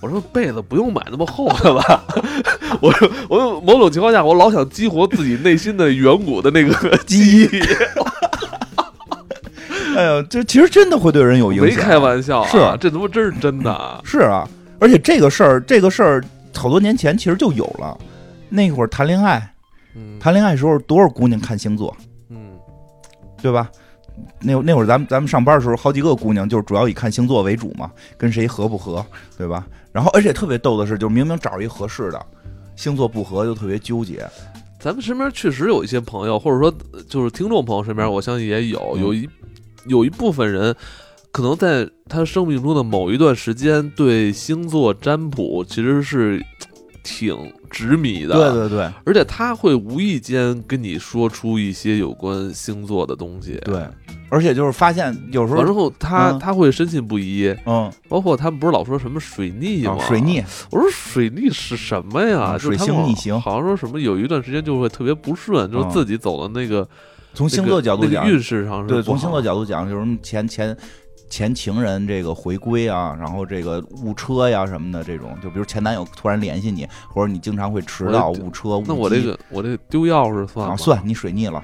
[0.00, 2.04] 我说被子不用买那么厚的吧？
[2.80, 7.48] 我说我某种情况下我老想激活自己内心的远古的那个记忆。
[9.96, 11.66] 哎呀，这其实真的会对人有影响。
[11.66, 14.00] 没开玩笑，是这他妈真是真的。
[14.04, 14.46] 是啊，
[14.78, 16.22] 而且这个事儿，这个事儿
[16.54, 17.96] 好多年前其实就有了。
[18.50, 19.54] 那会儿谈恋爱，
[20.20, 21.96] 谈恋爱时候多少姑娘看星座，
[22.28, 22.36] 嗯，
[23.40, 23.70] 对吧？
[24.40, 29.04] 那那会儿咱们咱们上班的时候，好几个姑娘就是主要以看星座为主嘛，跟谁合不合，
[29.36, 29.66] 对吧？
[29.92, 32.26] 然后而且特别逗的是，就明明找一合适的，
[32.76, 34.26] 星座不合就特别纠结。
[34.78, 36.72] 咱们身边确实有一些朋友，或者说
[37.08, 39.28] 就是听众朋友身边，我相信也有有一。
[39.88, 40.74] 有一部分人，
[41.30, 46.44] 可能在他生命中的某一段时间，对星座占卜其实是
[47.06, 47.36] 挺
[47.70, 48.92] 执迷的，对对对。
[49.04, 53.80] 而且他会无意间跟你说出一些有关星座的东西，对，
[54.28, 56.38] 而且就是发现有时候，完之后他、嗯。
[56.40, 59.96] 他会深信不疑，嗯，包括他们不是老说什么水逆吗？
[60.00, 60.42] 啊水逆，
[60.72, 62.40] 我说水逆是什么呀？
[62.40, 63.40] 啊就是逆行。
[63.40, 66.86] 好像说什么有一段时间就会特别不顺，就是嗯自己走的那个
[67.34, 70.76] 从星座角度讲那个，运势上是对，从星座角度讲，就是前前
[71.28, 80.72] 前情人这个回归啊，然后这个误车呀什么的这种，就比如前男友突然联系你，或者你经常会迟到、误车、误那我这个我这个丢钥匙算了？
[80.72, 81.62] 啊算你水逆了。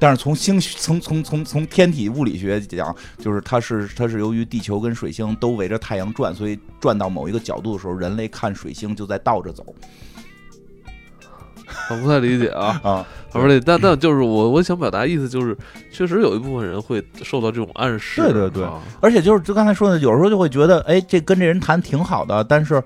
[0.00, 9.74] 但是从星从从从从天体物理学讲，就是它是它是由于地球跟水星都围着太阳转，所以转到某一个角度的时候，人类看水星就在倒着走
[11.90, 12.80] 我不太理解啊。
[12.82, 13.06] 啊。
[13.30, 15.56] 不是，但但就是我我想表达意思就是，
[15.92, 18.22] 确实有一部分人会受到这种暗示。
[18.22, 22.82] 对对对啊而且就是就刚才说的，有时候就会觉得，哎，这跟这人谈挺好的，但是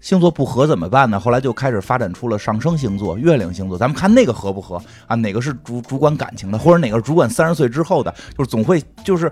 [0.00, 1.20] 星座不合怎么办呢？
[1.20, 5.14] 后来就开始发展出了上升星座、月亮星座，咱们看那个合不合啊？
[5.16, 8.12] 哪个是主主管感情的，或者哪个是主管三十岁之后的？
[8.36, 9.30] 就是总会就是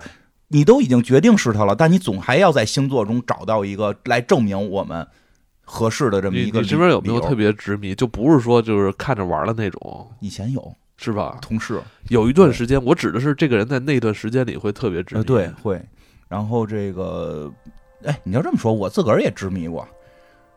[0.49, 5.07] 你都已经决定是他了，但你总还要在星座中找到一个来证明我们
[5.65, 6.65] 合适的这么一个理。
[6.65, 7.95] 你这边有没有特别执迷？
[7.95, 11.39] 就不是说就是看着玩的那种，以前有是吧？
[11.43, 15.21] 同事，有一段时间，我指的是这个人在那段时间里会特别执迷。
[15.21, 15.83] 呃，对，会。
[16.29, 17.53] 然后这个，
[18.05, 19.87] 哎，你要这么说，我自个儿也执迷过，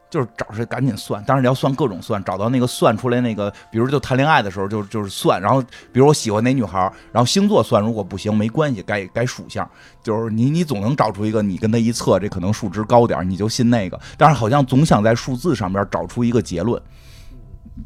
[0.10, 6.80] 就是找谁赶紧算，当然你要算各种算，找到那个算出来那个，比如就谈恋爱的时候就就是算，然后比如我喜欢哪女孩，
[7.12, 9.70] 然后星座算，如果不行没关系，改改属相，
[10.02, 16.82] 就是你你总能找出一个你跟他一测，这可能数值高点，你就信那个，但是好像总想在数字上边找出一个结论。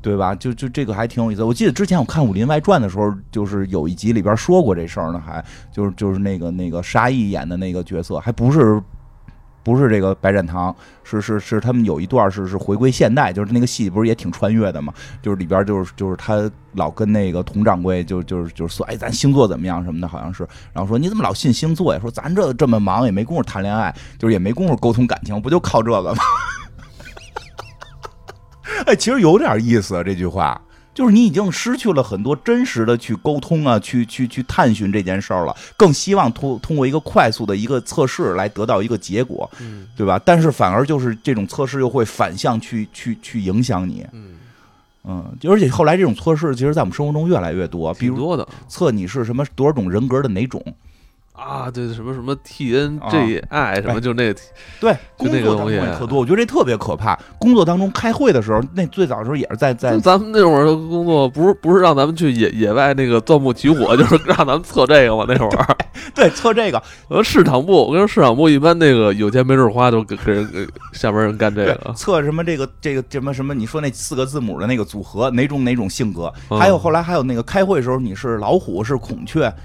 [0.01, 0.33] 对吧？
[0.33, 1.43] 就就这个还挺有意思。
[1.43, 8.81] 我记得之前我看《武林外传》的时候，就是有一集里边说过这事儿呢，还就是就是那个那个沙溢演的那个角色，还不是
[9.63, 14.93] 不是这个白展堂，是是是他们有一段是是回归现代，就是那个戏不是也挺穿越的嘛？
[15.21, 21.99] 就是里边就是就是他老跟那个佟掌柜就就是就是说，哎，咱星座怎么样什么的，好像是，然后说你怎么老信星座呀？
[21.99, 26.23] 说咱这这么忙也没工夫谈恋爱，就是也没工夫沟通感情，不就靠这个吗？
[28.87, 30.59] 哎，其实有点意思啊，这句话。
[31.01, 39.87] 就是你已经失去了很多真实的去沟通啊，去去去探寻这件事儿了，更希望通通过一个快速的一个测试来得到一个结果，嗯。
[39.97, 40.19] 对吧？
[40.23, 44.35] 但是反而就是这种测试又会反向去去去影响你，嗯，
[45.03, 50.63] 嗯，而且后来这种测试，其实在我们生活中越来越多，比如测你是什么多少种人格的哪种，
[51.33, 54.39] 啊，对，什么什么 TNGI 什么，就那个
[54.79, 57.17] 对，就工作当中那个东西也特多，我觉得这特别可怕。
[57.39, 65.25] 工作当中开会的时候，那最早的时候也是在在就咱们那会儿的工作，不是不是让咱们去野野外那个钻木取火， 就是让咱们测这个嘛。
[65.27, 65.77] 那会儿，
[66.13, 71.93] 对测这个，呃，市场部，我跟你说，市场部一般那个有钱没处花，都给给人给下边人干这个。
[71.95, 76.31] 测什么这个这个什么什么，你说那四个字母的那个组合，哪种哪种性格？
[76.49, 79.55] 嗯还有后来还有那个开会的时候，你是老虎是孔雀，嗯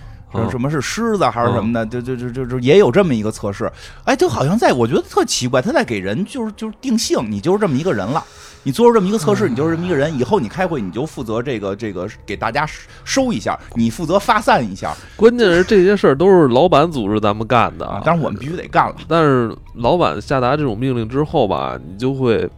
[0.51, 3.71] 什么是狮子还是什么的，就就就就就也有这么一个测试。
[4.05, 8.23] 哎，就好像在我觉得特奇怪，他在给人就是就是定性，你就是这么一个人了。
[8.63, 10.13] 你做出这么一个测试，你就是这么一个人。
[10.19, 12.67] 以后你开会，你就负责这个这个给大家
[13.05, 18.03] 收一下，你负责发散一下关键是这些事儿都是老板组织咱们干的啊。
[18.05, 18.97] 当然我们必须得干了。
[19.07, 22.51] 但是老板下达这种命令之后吧，你就会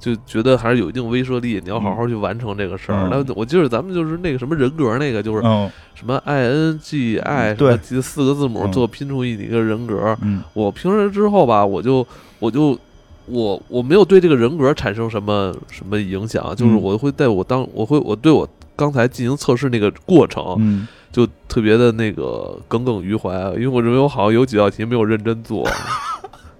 [0.00, 3.06] 就觉得还是有一定威慑力，你要好好去完成这个事儿。
[3.06, 3.24] 嗯。
[3.26, 5.70] 那、我记得咱们就是那个什么人格那个，就是嗯。
[5.94, 7.72] 什么 I N G I 什对。
[7.72, 8.72] 么这四个字母嗯。
[8.72, 10.16] 最后拼出一一个人格。
[10.22, 10.42] 嗯。
[10.54, 12.04] 我平时之后吧，我就
[12.38, 12.76] 我就
[13.26, 16.80] 我我没有对这个人格产生什么什么影响，就是嗯。
[16.80, 25.68] 我会在我当我会我对我刚才进行测试那个过程，嗯，就特别的那个耿耿于怀，因为我认为我好像有几道题没有认真做，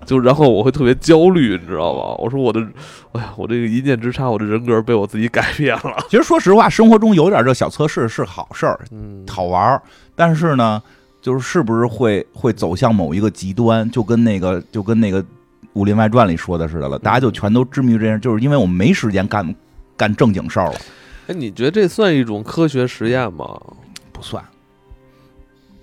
[0.06, 2.14] 就然后我会特别焦虑，你知道吧？
[2.18, 2.60] 我说我的，
[3.12, 5.96] 哎呀，我这个一念之差，我的人格被我自己改变了。
[6.08, 9.82] 其实说实话，生活中有点这小测试是好事儿，嗯，好玩儿，
[10.16, 10.82] 但是呢，
[11.20, 15.22] 就是是不是会会走向某一个极端，就跟那个就跟那个
[15.74, 19.54] 《武林外传》里说的似的了，大家就全都执迷于这样，就是因为我们没时间干
[19.96, 20.74] 干正经事儿了，
[21.28, 23.60] 哎，你觉得这算一种科学实验吗？
[24.12, 24.42] 不算。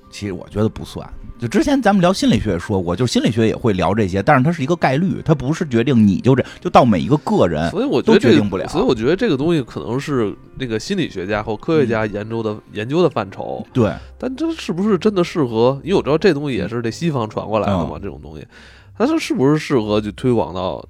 [0.09, 1.07] 其实我觉得不算。
[1.39, 7.69] 就之前咱们聊心理学也说过，就是心理学也会聊这些，但是它是一个概率，它不是决定你就这，就到每一个个人。
[7.69, 15.79] 所以我觉得这个都决定不了所以我觉得这个东西可能是那个心理学家或科学家嗯研究的、研究的范畴，对，但这是不是真的适合？
[15.83, 18.47] 因为我知道这东西也是这西方传过来的嘛，嗯这种东西，
[18.97, 20.83] 它是是不是适合就推广到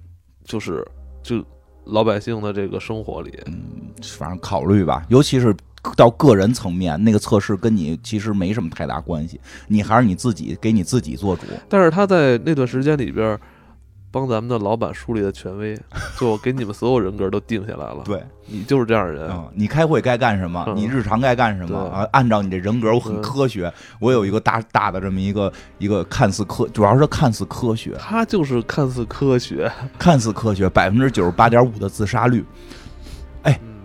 [0.46, 0.88] 就是
[1.22, 1.44] 就
[1.84, 3.38] 老百姓的这个生活里？
[3.48, 5.54] 嗯，反正考虑吧，尤其是
[5.96, 11.44] 到个人层面，那个测试跟你其实没什么太大关系，你还是你自己给你自己做主。
[11.70, 13.40] 但是他在那段时间里边儿，
[14.10, 15.78] 帮咱们的老板树立的权威，
[16.18, 18.02] 就我给你们所有人格都定下来了。
[18.06, 19.30] 对，你就是这样的人。
[19.30, 20.64] 嗯，你开会该干什么？
[20.68, 22.08] 嗯你日常该干什么对啊？
[22.12, 23.72] 按照你这人格，我很嗯科学。
[24.00, 32.44] 我有一个大大的这么一个一个看似科，主要是看似科学，他就是看似科学，看似科学，百分之九十八点五的自杀率。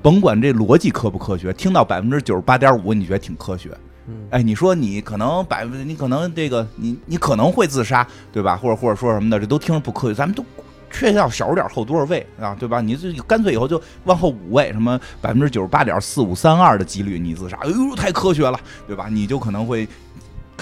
[0.02, 3.70] 甭管这逻辑科不科学，听到百分之九十八点五，你觉得挺科学？
[4.08, 8.56] 嗯，哎，你说你可能百分，你可能这个你你可能会自杀，对吧？
[8.56, 10.14] 或者或者说什么的，这都听着不科学。
[10.14, 10.44] 咱们都
[10.90, 12.80] 确要小数点后多少位啊，对吧？
[12.80, 19.06] 你这干脆以后就往后五位，什么百分之九十八点四五三二的几率你自杀，哎呦，太科学了，对吧？
[19.08, 19.88] 你就可能会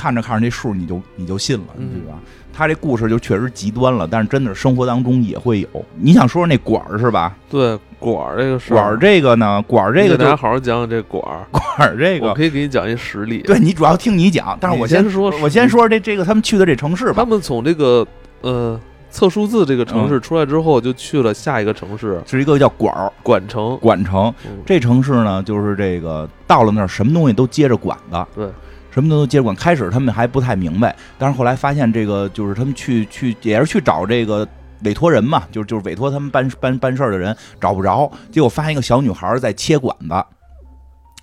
[0.00, 2.18] 看着看着这数，你就你就信了，嗯对吧？
[2.52, 5.68] 他这故事就确实极端了，但是真的生活当中也会有。
[5.96, 7.36] 你想说说那管儿是吧？
[7.50, 11.44] 对管儿这个事儿，管儿这个呢，管儿这个大家好好讲讲这管儿。
[11.50, 13.42] 管儿这个，我可以给你讲一实例。
[13.42, 17.26] 对你主要听你讲，但是我你先说我先说这这个他们去的这城市吧他。
[17.26, 18.06] 们从这个
[18.40, 18.78] 呃
[19.10, 23.78] 测数字这个城市嗯出来之后，就去了下一个城市是一个叫管儿管城。
[23.78, 28.46] 管城，嗯这城市呢，就是这个到了那儿，什么东西都接着管的，对，
[28.90, 29.54] 什么都接管。
[29.56, 34.46] 开始他们还不太明白，但是后来发现这个就是他们去去也是去找这个
[34.84, 40.24] 委托人嘛，就是就是委托他们办办办事儿的人找不着，结果发现一个小女孩在切管子。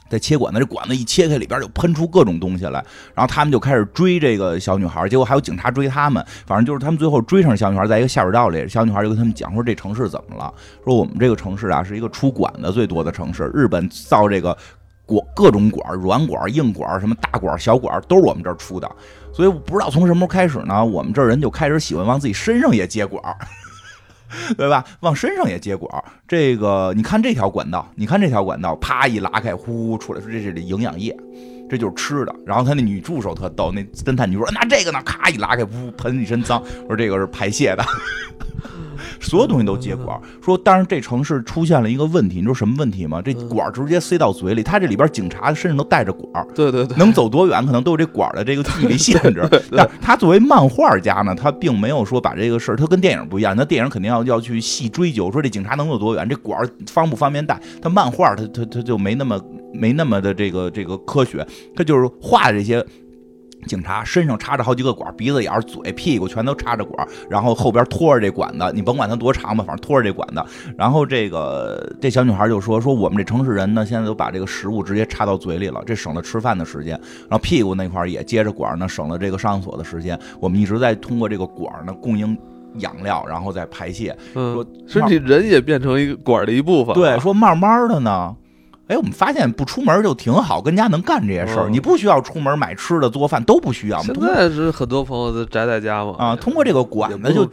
[0.10, 2.82] 在切管子，这管子一切开，里边就喷出各种东西来，
[3.14, 10.54] 然后他们就开始追这个小女孩，结果还有警察追他们，反正就是他们最后追上小女孩，在一个下水道里，小女孩就跟他们讲说这城市怎么了，
[10.86, 14.58] 说我们这个城市啊是一个出管子最多的城市，日本造这个
[15.08, 18.88] 管各种管，软管、硬管，什么大管、小管都是我们这儿出的，
[19.34, 23.24] 所以不知道从什么时候开始呢，我们这儿人就开始喜欢往自己身上也接管。
[24.58, 24.84] 对吧？
[25.00, 31.18] 往身上也接管，这个你看这条管道，你看这条管道，啪一拉开，呼出来，说这是营养液，
[31.70, 32.36] 这就是吃的。
[32.46, 37.84] 然后他那女助手特逗，那侦探女说那这个呢，咔一拉开，噗喷一身脏，说这个是排泄的。
[39.20, 43.22] 所有东西都接管，说，但是这城市出现了一个问题，你知道什么问题吗？
[43.24, 49.48] 这管直接塞到嘴里，他这里边警察身上都带着管，对对对，能走多远，可能都有这管的这个距离限制。
[49.76, 53.56] 但他作为漫画家呢，他并没有说把这个事儿，他跟电影不一样。
[53.56, 57.60] 那电影肯定要要去细追究，说这警察能走多远，这管方不方便带。
[57.82, 59.40] 他漫画他他他就没那么
[59.78, 62.84] 没那么的这个这个科学，他就是画这些。
[63.66, 70.42] 警察身上插着好几个管儿，鼻子眼儿、嘴、屁股全都插着管儿，然后后边拖着这管子，你甭管它多长吧，反正拖着这管子。
[70.78, 76.92] 然后这个这小女孩就说：“说我们这城市人呢，现在都把这个食物直接插到嘴里了，这省了吃饭的时间。
[77.22, 80.18] 然后屁股那块儿也接着管儿呢，省了这个上厕所的时间。
[80.40, 82.38] 我们一直在通过这个管儿呢供应
[82.76, 84.16] 养料，然后再排泄。
[84.36, 87.02] 嗯说，身体人也变成一个管儿的一部分了。
[87.02, 88.34] 对，说慢慢的呢。”
[88.88, 94.02] 哎，我们发现不出门就挺好，跟家能干这些事儿，嗯你不需要出门买吃的、做饭都不需要。
[94.02, 97.46] 现在是很多朋友都宅在家嘛，啊，通过这个管子就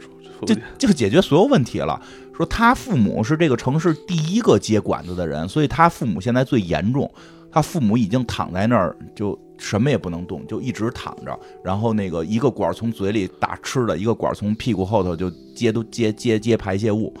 [0.45, 2.01] 就就解决所有问题了。
[2.35, 7.09] 说他父母是这个城市第一个接管子的人，所以他父母现在最严重。
[7.51, 11.39] 他父母已经躺在那儿，就什么也不能动，就一直躺着。
[11.63, 17.13] 然后那个一个管儿从嘴里打吃的，一个管儿从屁股后头就接都接接接排泄物。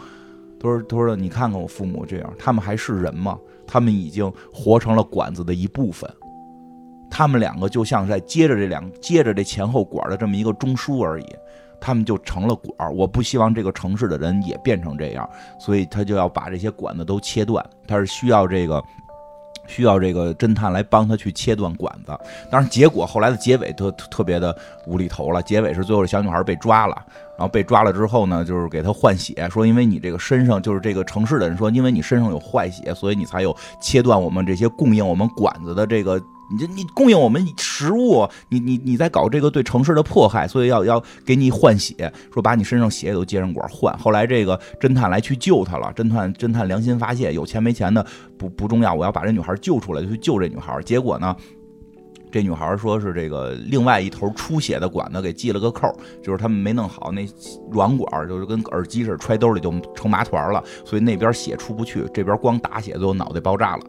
[0.59, 3.37] 他说：“他说你看看我父母这样，他们还是人吗？
[3.67, 6.09] 他们已经活成了管子的一部分。
[7.09, 11.25] 他们两个就像在接着这两接着这前后管的这么一个中枢而已。”
[11.81, 15.29] 他们就成了管儿，我不希望这个城市的人也变成这样，
[15.59, 18.83] 所以他就要把这些管子都切断，他是需要这个。
[19.67, 22.15] 需要这个侦探来帮他去切断管子，
[22.51, 25.41] 当然结果后来的结尾特特别的无厘头了。
[25.41, 27.03] 结尾是最后小女孩被抓了，
[27.37, 36.21] 然后被抓了之后呢，就是给他换血，说因为你这个身上就是这个城市的人说，因为你身上有坏血，所以你才有切断我们这些供应我们管子的这个
[36.51, 43.97] 你这你供应我们食物，你你你在搞这个对城市的迫害，所以要要给你换血，说把你身上血都接上管换。
[43.97, 48.05] 后来这个侦探来去救他了，侦探侦探良心发现，有钱没钱的
[48.37, 50.79] 不不重要，我要把这女孩救出来，就去救这女孩。
[50.83, 51.35] 结果呢？
[52.35, 55.87] 这女孩说是这个另外一头出血的管子给系了个扣，
[56.21, 57.25] 就是他们没弄好，那
[57.71, 63.83] 软管就是跟耳机似的揣兜里就成麻团了，所以那边血出不去，这边光打血，最后脑袋爆炸了。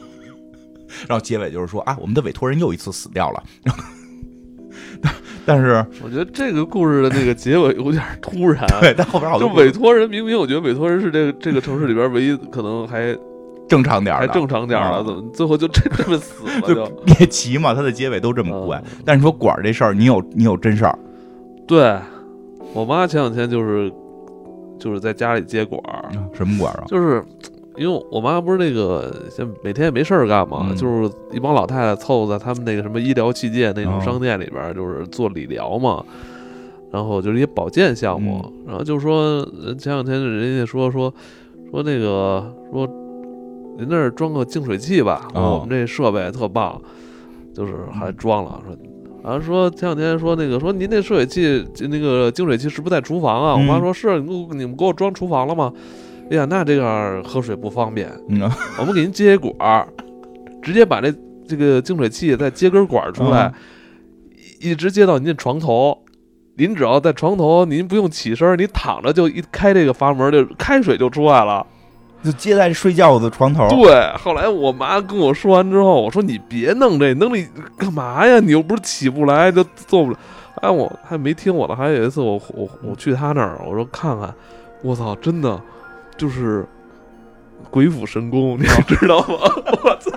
[1.06, 3.42] 然后结尾就是说啊，我们的委托人又一次死掉了。
[5.44, 8.66] 但是，我觉得这个故事的那个结尾有点突然。
[8.80, 13.14] 对，但后边好就委托人，明明我觉得委托人是这个这个城市里边唯一可能还
[13.70, 16.84] 正常点儿，还正常点儿啊了，怎么最后就这这么死了就就？
[17.06, 18.76] 猎奇嘛，它的结尾都这么怪。
[18.84, 20.98] 嗯但是说管儿这事儿，你有你有真事儿，
[21.66, 21.96] 对
[22.74, 23.90] 我妈前两天就是
[24.78, 26.84] 就是在家里接管儿，什么管儿啊？
[26.88, 27.24] 就是
[27.76, 36.04] 因为我妈不是那个像每天也没事儿干嘛，嗯就是一帮老太太凑在他们那个什么医疗器械那种哦商店里边儿，就是做理疗嘛。
[36.92, 41.14] 然后就是一些保健项目，嗯然后就说呃前两天人家说说
[41.70, 42.84] 说那个说
[43.80, 46.78] 您那儿装个净水器吧，哦我们这设备特棒，
[47.54, 48.76] 就是还装了说。
[49.24, 53.54] 然后说前两天说那个说您那热水器那个净水器是不是在厨房啊？
[53.54, 55.72] 我妈嗯说是，你你们给我装厨房了吗？
[56.30, 59.88] 哎呀，那这样喝水不方便，嗯啊我们给您接一管儿，
[60.62, 61.10] 直接把这
[61.48, 63.52] 这个净水器再接根管儿出来，
[64.60, 65.96] 一一直接到您的床头。
[66.56, 71.66] 您只要在床头，您不用起身，你躺着就一开这个阀门，就开水就出来了。
[72.22, 77.46] 就接在睡觉的床头，对，后来我妈跟我说完之后，我说你别弄这，弄这
[77.78, 78.38] 干嘛呀？
[78.40, 80.18] 你又不是起不来，就做不了。
[80.56, 81.74] 哎，我还没听我的。
[81.74, 84.34] 还有一次我，我我去他那儿，我说看看，
[84.82, 85.58] 我操，真的
[86.16, 86.66] 就是
[87.70, 89.38] 鬼斧神工，你知道吗？
[89.82, 90.10] 我操，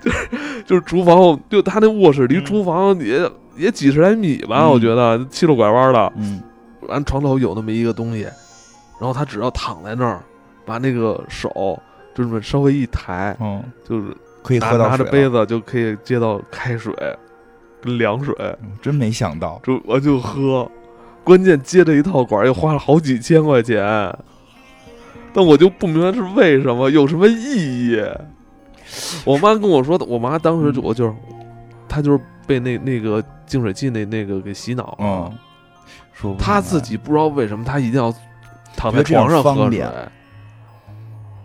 [0.00, 0.28] 就是
[0.64, 6.12] 就是厨房，就他那卧室离嗯厨房也、也几十来米吧，嗯我觉得七路拐弯的。
[6.16, 6.40] 嗯
[6.88, 8.22] 完床头有那么一个东西，
[8.98, 10.20] 然后他只要躺在那儿，
[10.64, 11.80] 把那个手
[12.14, 16.94] 就这么稍微一抬，嗯，就是可以拿喝到拿着杯，子就可以接到开水
[17.80, 18.34] 跟凉水，
[18.80, 20.70] 真没想到，就我就喝。
[21.24, 23.84] 关键接这一套管儿又花了好几千块钱，
[25.32, 28.04] 但我就不明白是为什么，有什么意义？
[29.24, 31.14] 我妈跟我说的，我妈当时就我就是，
[31.88, 34.98] 她就是被那那个净水器那那个给洗脑了。
[34.98, 35.32] 嗯，
[36.12, 38.12] 说她自己不知道为什么，她一定要
[38.76, 39.88] 躺在床上喝水方便。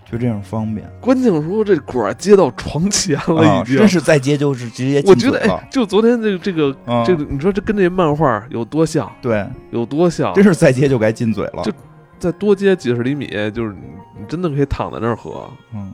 [0.10, 3.78] 就这样方便，关键说这管儿接到床前了，啊已经。
[3.78, 9.12] 真是再接就是直接我觉得，哎，，就昨天这个这个嗯这个，你说这跟这漫画有多像？
[9.22, 10.34] 对，有多像？
[10.34, 11.72] 真是再接就该进嘴了就，
[12.18, 13.82] 再多接几十厘米，就是你
[14.20, 15.50] 你真的可以躺在那儿喝。
[15.74, 15.94] 嗯，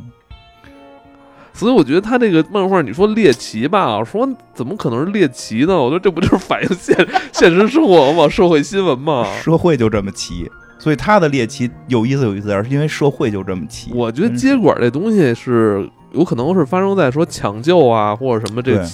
[1.51, 5.76] 所以我觉得他这个漫画，你说猎奇吧，我说怎么可能是猎奇呢？
[5.76, 6.95] 我说这不就是反映现
[7.34, 8.30] 现实生活吗？
[8.30, 9.26] 社会新闻吗？
[9.41, 10.49] 社会就这么齐，
[10.84, 13.90] 所以他的猎奇有意思有意思点儿，是因为社会就这么奇。
[13.94, 18.86] 我觉得接管这东西是有可能是发生在说抢救啊或者什么这对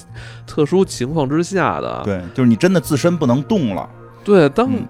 [0.46, 2.04] 特殊情况之下的。
[2.06, 3.90] 对，就是你真的自身不能动了，
[4.24, 4.88] 对，当嗯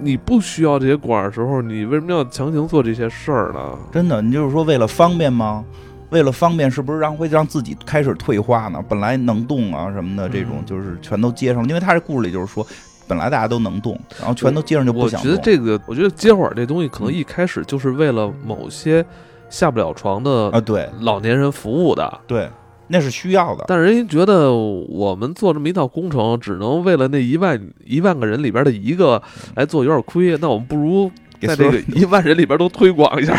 [0.00, 3.60] 你不需要这些管儿的时候，你为什么要强行做这些事儿呢？
[3.92, 5.64] 真的，你就是说为了方便吗？
[6.08, 8.82] 为了方便，是不是让会让自己开始退化呢？
[8.88, 12.66] 本来能动啊什么的，这种嗯就是全都接上了，因为他这故事里就是说，
[13.10, 15.32] 本来大家都能动，然后全都接上就不想我觉。
[15.32, 19.04] 得这个，我觉得接管这东西可能嗯一开始就是为了某些
[19.48, 22.20] 下不了床的啊，对老年人服务的。
[22.28, 22.48] 对，
[22.86, 23.64] 那是需要的。
[23.66, 29.20] 但是人家觉得我们做这么一套工程，只能为了那一万一万个人里边的一个
[29.56, 30.38] 来做，有点亏。
[30.38, 33.34] 那我们不如在这个一万人里边都推广一下，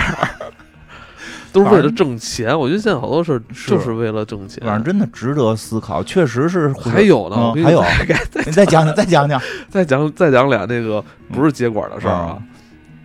[1.51, 2.57] 都是为了挣钱。
[2.57, 4.63] 我觉得现在好多事儿就是为了挣钱。
[4.65, 6.71] 反正真的值得思考，确实是。
[6.73, 7.81] 还有呢，还有
[8.29, 9.41] 再你再讲讲，再讲讲。
[9.69, 12.47] 再讲再讲俩那个不是接管的事儿啊嗯，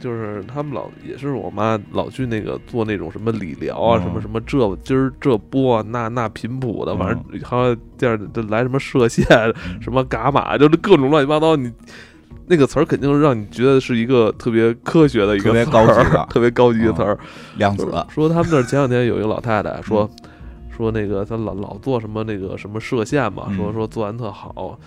[0.00, 9.26] 就是他们老也是我妈老去那个做那种什么理疗啊，嗯什么什么这今儿这波啊那那频谱的，反正还有第二就来什么射线、
[9.80, 11.56] 什么伽马，就是各种乱七八糟。
[11.56, 11.72] 你
[12.46, 17.18] 那个词儿肯定是让你觉得是一个特别科学的一个特别词高级的儿 特别高级的词儿。
[17.56, 20.08] 量子，说他们那儿前两天有一个老太太说。
[20.22, 20.28] 嗯
[20.76, 24.78] 说那个她老老做什么那个什么射线嘛，嗯说说做完特好，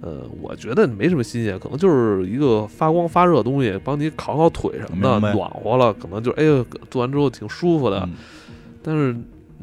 [0.00, 8.00] 呃，我觉得没什么新鲜，可能就是一个发光发热的东西，帮你烤烤腿什么的，暖和了，可能就哎呦，做完之后挺舒服的。
[8.06, 8.14] 嗯
[8.82, 9.14] 但是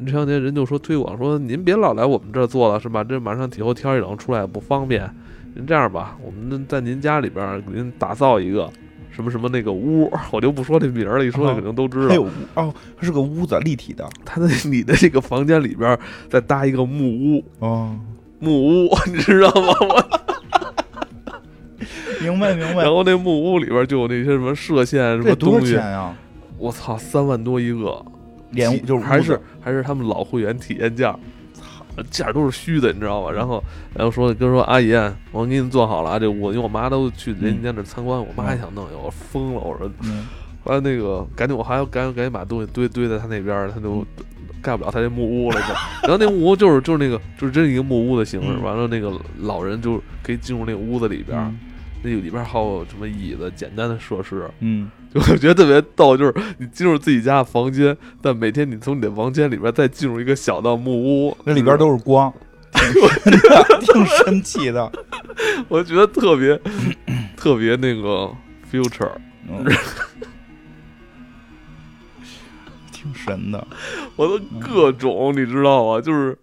[0.06, 3.02] 这两天人就说推广说，您别老来我们这儿做了，是吧？
[3.02, 5.12] 这马上以后天一冷出来也不方便。
[5.54, 8.68] 您这样吧，我们在您家里边儿给您打造一个
[9.10, 12.08] 什么什么那个屋， 我就不说这名儿了，一说哦肯定都知道。
[12.08, 15.98] 还有屋哦，它是个屋子，立体的他在你的这个房间里边儿
[16.28, 17.96] 再搭一个木屋，哦，
[18.40, 19.74] 木屋， 你知道吗？
[19.80, 20.20] 我
[22.20, 22.90] 明白明白然。
[22.90, 26.14] 后那木屋里边就有那些什么射线什么这多少东西钱，呀？
[26.58, 28.04] 我操，三万多一个，
[28.50, 31.20] 连就是还是还是他们老会员体验价，操，
[32.10, 33.30] 价都是虚的，你知道吧？
[33.30, 33.62] 然后
[33.94, 34.92] 然后说跟说阿姨，
[35.32, 40.26] 我给你做好了啊，这我因为我妈都去人家那参观，我妈还想弄，我疯了，我说嗯。
[40.64, 44.02] 后来那个赶紧，我还要赶紧赶紧把东西堆堆在他那边儿，他就
[44.62, 46.08] 盖不了他那木屋了就。
[46.08, 48.62] 然后那木屋就是就是那个就是真一个木屋的形式，嗯。
[48.62, 51.38] 完了那个老人就可以进入那个屋子里边
[52.04, 62.30] 那个里边还有什么椅子、简单的设施，嗯，就我觉得特别逗，就是你进入自己家的房间，但每天你从你的房间里边再进入一个小的木屋，那里边都是光，
[62.70, 64.92] 挺神的，挺神奇的。
[65.68, 66.60] 我觉得特别
[67.36, 68.30] 特别那个
[68.70, 69.10] future。
[69.48, 69.64] 嗯
[73.04, 73.66] 挺神的，
[74.16, 76.00] 我都各种，你知道吗？
[76.00, 76.36] 就是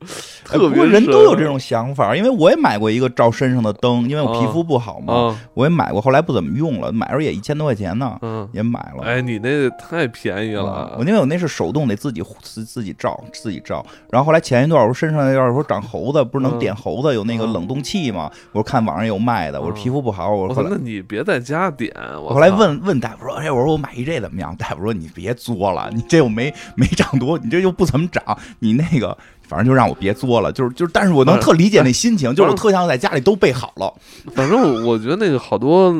[0.43, 9.03] 特别不过人都有这种想法，因为我也买过一个照身上的灯，因为我皮肤不好嘛，啊，我也买过，后来不怎么用了，买时候也一千多块钱呢，嗯，也买了。
[9.03, 13.83] 哎，你那太便宜啊了我，因为我那是手动，得自己自自己照自己照。
[14.11, 18.29] 然后后来前一段我说身上要是说长猴子，不是能嗯点猴子有那个嗯冷冻器吗？
[18.51, 24.55] 我说看网上有卖的，我说嗯皮肤不好，我说那你别在家点，我我后来问问大夫说，哎，我说我买一这怎么样？
[24.57, 33.93] 大夫说你别作了，你这又没没长多，你这又不怎么长，你那个反正就让我别作了，就是就是，但是我能特理解那心情，就是我特想在家里都备好了。
[34.33, 35.93] 反正我我觉得那个好多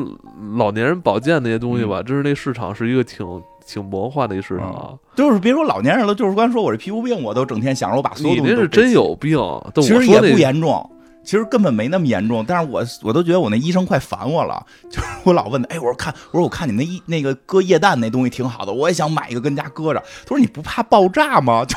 [0.56, 3.26] 老年人保健那些东西嗯吧，真是那市场是一个挺
[3.66, 4.98] 挺魔幻的一市场。
[5.14, 9.38] 就是别说老年人了，就是光说我这皮肤病，我都整天想着我把所有东西都备齐真有病，
[9.76, 10.90] 其实也不严重，
[11.24, 12.44] 其实根本没那么严重。
[12.46, 20.02] 但是我我都觉得我那医生快烦我了， 就是我老问他，哎，我说看，我说我看你那一那个搁液氮那东西挺好的，我也想买一个跟家搁着。
[20.24, 21.64] 他说你不怕爆炸吗？
[21.64, 21.76] 就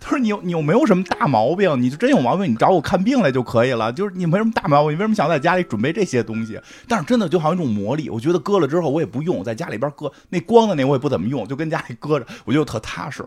[0.00, 1.80] 他说你有你有没有什么大毛病？
[1.80, 3.92] 你就真有毛病，你找我看病来就可以了。
[3.92, 6.58] 就是你没什么大毛病，你为什么想在家里准备这些东西？
[6.88, 13.22] 但是真的就好像一种魔力，我觉得搁了之后我也不用，在家里边搁那光的那我也不怎么用，就跟家里搁着，我觉得特踏实。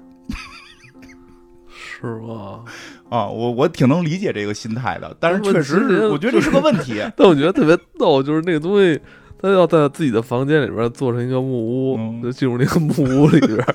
[2.01, 2.63] 是吧？
[3.09, 7.03] 啊，我我挺能理解这个心态的，但是确实是，我觉得这是个问题。
[7.17, 8.99] 但我觉得特别逗，就是那个东西，
[9.41, 13.57] 他要在自己的房间里边做成一个木屋，嗯就进入那个木屋里边。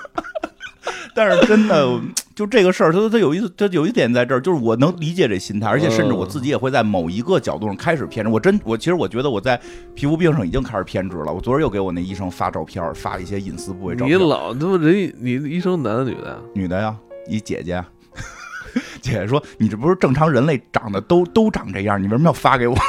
[1.16, 2.00] 但是真的，
[2.34, 8.32] 就这个事儿，它它有一他有一点在这儿，就是我能理解这心态，而且甚至我自己也会在某一个角度上开始偏执。
[8.32, 9.60] 我真我其实我觉得我在
[9.94, 11.32] 皮肤病上已经开始偏执了。
[11.32, 16.36] 我昨儿又给我那医生发照片，发了一些隐私部位照你，老他妈人，你医生男的女的呀？
[16.52, 16.96] 女的呀，
[17.28, 17.80] 你姐姐。
[19.00, 22.76] 姐姐说：“你这不是正常人类长得都都长这样，你为什么要发给我？”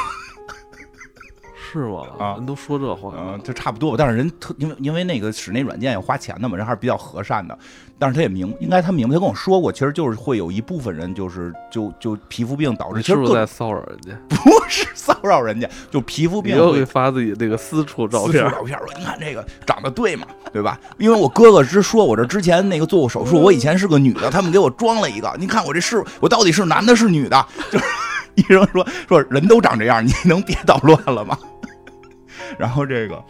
[1.72, 2.02] 是吗？
[2.18, 3.52] 啊人都说这话嗯、就。
[3.52, 3.96] 差不多吧。
[3.98, 7.58] 但是人特因为因为那个使那软件要花钱的嘛，人还是比较和善的。
[7.98, 14.12] 但是他也明，应该他明白，他跟我说过，其实就是会有一部分人就是就就皮肤病导致，其实各是是在骚扰人家？
[14.36, 20.26] 不是骚扰人家，就皮肤病会发自己那个私处照片私处，照片说你看这个长得对吗？
[20.52, 20.78] 对吧？
[20.98, 27.46] 因为我哥哥之说我这之前那个做过手术，我以前是个女的，他们给我装了一个，你看我这是我到底是男的是女的？
[27.70, 27.84] 就是
[28.36, 31.38] 医生说说人都长这样，你能别捣乱了吗？
[32.58, 33.24] 然后这个。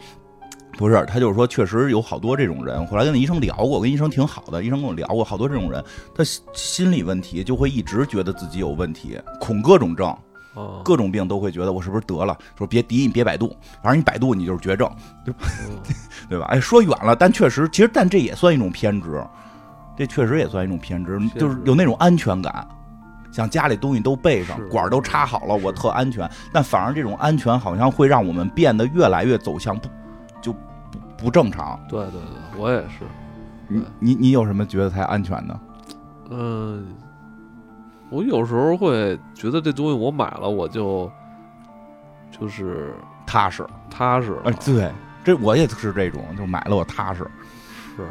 [0.77, 2.85] 不是，他就是说，确实有好多这种人。
[2.85, 10.07] 后来跟那医生聊过，我跟医生挺好的，医生跟我聊过，好多这种人，他心心理问题就会一直觉得自己有问题，恐各种症，
[10.53, 12.37] 啊各种病都会觉得我是不是得了？
[12.55, 14.87] 说别第一你别百度，反正你百度你就是绝症，
[15.25, 15.33] 嗯
[16.29, 16.45] 对吧？
[16.49, 19.25] 哎，说远了，但确实，其实但这也算一种偏执，
[19.97, 22.67] 这确实也算一种偏执，就是有那种安全感，
[23.31, 26.29] 像家里东西都备上，管儿都插好了，我特安全。
[26.53, 29.89] 但反而这种安全好像会让我们变得越来越走向不就
[31.17, 31.79] 不不正常。
[31.89, 33.05] 对对对，我也是。
[33.67, 35.59] 你你你有什么觉得才安全的？
[36.29, 36.87] 嗯，
[38.09, 41.11] 我有时候会觉得这东西我买了，我就
[42.31, 42.93] 就是
[43.25, 44.43] 踏实，踏实了。
[44.45, 44.91] 哎，对，
[45.23, 47.29] 这我也是这种，就买了我踏实。
[47.95, 48.07] 是，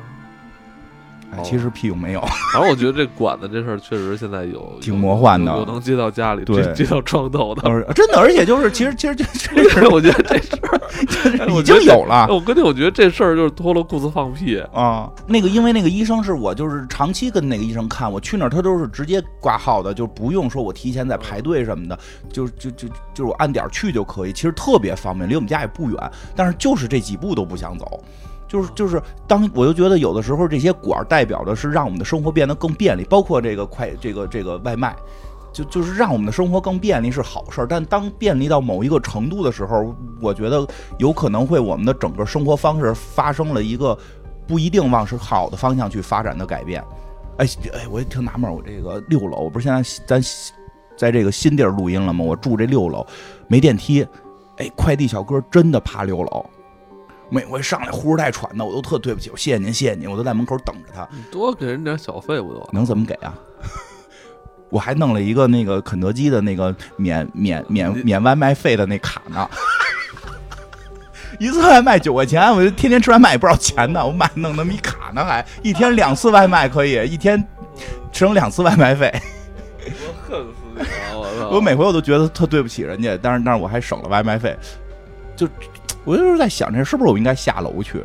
[1.33, 2.21] 哎，哦其实屁用没有。
[2.53, 7.63] 反正我觉得这管子这事儿确实现在有 挺魔幻的有有能接到家里，对接接到床头的。
[7.69, 14.59] 呃 真的，而且就是，其实其实这这事儿我觉得这事儿，已经有了哎我跟你，我觉得这事儿就是脱了裤子放屁。
[14.73, 15.11] 啊。
[15.27, 21.99] 那个，因为那个医生是我就是长期跟那个医生看，我去那儿他都是直接挂号的，就不用说我提前在排队什么的，
[22.33, 28.03] 就就就就是我按点儿去就可以，其实特别方便，离我们家也不远，但是就是这几步都不想走。
[28.49, 34.95] 就是就是，当我就觉得有的时候这些管代表的是让我们的生活变得更便利，包括这个快这个这个外卖，
[35.53, 40.67] 就就是让我们的生活更便利是好事儿，但当便利到某一个程度的时候，我觉得
[40.99, 43.99] 有可能会我们的整个生活方式发生了一个
[44.47, 46.83] 不一定往是好的方向去发展的改变。
[47.39, 50.23] 哎哎，我也挺纳闷，我这个六楼不是现在咱
[50.97, 52.25] 在这个新地儿录音了吗？
[52.25, 53.05] 我住这六楼
[53.49, 54.07] 没电梯，
[54.59, 56.47] 哎，快递小哥真的爬六楼。
[57.29, 61.09] 每回上来呼哧带喘的，我都特对不起，我谢谢您，谢谢您，我都在门口等着他。
[61.11, 62.69] 你多给人点小费不就？
[62.73, 63.35] 能怎么给啊？
[64.71, 69.49] 我还弄了一个那个肯德基的那个免免免免外卖费的那卡呢，
[71.39, 77.43] 一次外卖九块钱，我就天天吃外卖也不知道钱呢，我买弄那么一卡呢，还一天两次外卖可以，一天
[78.13, 79.13] 省两次外卖费。
[79.87, 81.49] 我恨死你了！
[81.49, 81.57] 我！
[81.57, 84.57] 我每回我都觉得特对不起人家，但是但是我还省了外卖费，
[85.37, 85.47] 就
[86.07, 88.03] 我就是在想这是不是我应该下楼去？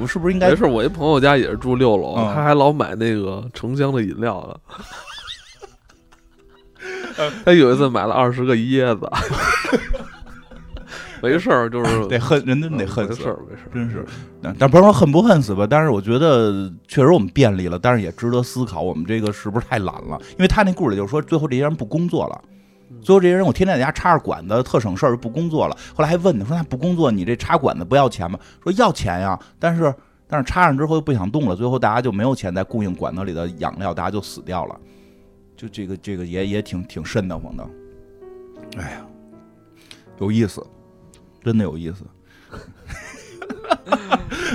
[0.00, 4.56] 我是不是应该没事，我一朋友家也是住六楼，嗯他还老买那个成箱的饮料呢。
[7.44, 9.10] 他有一次买了二十个椰子，
[11.20, 14.06] 没事儿，就是得恨人真得恨死没事，儿没事儿，真是。
[14.40, 20.16] 但但不是说恨不恨死吧，但是我觉得确实我们便利了，但是也值得思考，我们这个是不是太懒了？
[20.30, 22.40] 因为他那故事里就是说，最后这些人不工作了。
[23.02, 25.76] 最后这些人，我天天在家插着管子，特省事儿，不工作了。
[25.94, 28.38] 后来还问他，说那不工作，你这插管子不要钱吗？
[28.62, 29.94] 说要钱呀，但是
[30.26, 34.78] 但是插上之后又不想动了，最后大家就没有钱再供应管子里的养料，大家就死掉了。
[35.56, 37.68] 就这个这个也也挺挺瘆得慌的。
[38.76, 39.06] 哎呀，
[40.18, 40.64] 有意思，
[41.42, 42.04] 真的有意思。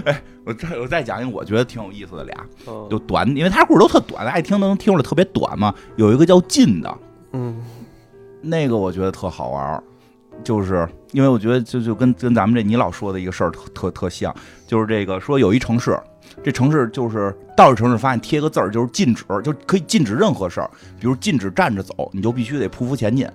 [0.05, 5.73] 哎，我再我再讲一个我觉得挺有意思的俩，嗯就短，因为他故事都特短，爱听能听出来特别短嘛。
[5.97, 6.97] 有一个叫近的，
[7.34, 7.55] 嗯
[8.45, 9.83] 那个我觉得特好玩儿，
[10.43, 14.35] 就是因为我觉得就就跟跟咱们这你老说的一个事儿特特特像，
[14.67, 15.97] 就是这个说有一城市，
[16.43, 20.69] 这城市就是到这城市发现贴个字儿，就是禁止，就可以禁止任何事儿，
[20.99, 23.25] 比如禁止站着走，你就必须得匍匐前进。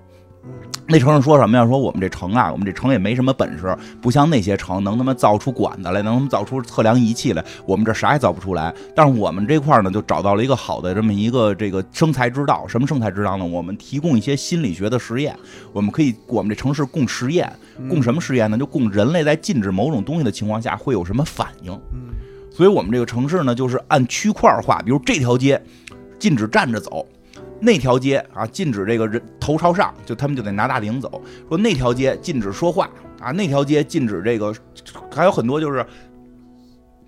[0.90, 1.66] 那城市说什么呀？
[1.66, 8.74] 说我们这城啊，我们这城也没什么本事，不像那些城能他妈造出管子来，能他妈造出测量仪器来，我们这啥也造不出来。
[8.96, 12.66] 但是我们这块儿呢，就找到了一个好的这么一个这个生财之道。
[12.66, 13.44] 什么生财之道呢？
[13.44, 15.36] 我们提供一些心理学的实验，
[15.74, 17.52] 我们可以我们这城市供实验，
[17.90, 18.56] 供什么实验呢？
[18.56, 21.72] 就供人类在禁止某种东西的情况下会有什么反应。
[21.92, 22.14] 嗯
[22.50, 25.62] 所以我们这个城市呢，就是按区块化，比如这条街
[26.18, 27.06] 禁止站着走，
[27.60, 31.22] 那条街啊禁止这个人头朝上，就他们就得拿大顶走。
[31.48, 32.88] 说那条街禁止说话
[33.20, 34.54] 啊，那条街禁止这个，
[35.12, 35.84] 还有很多就是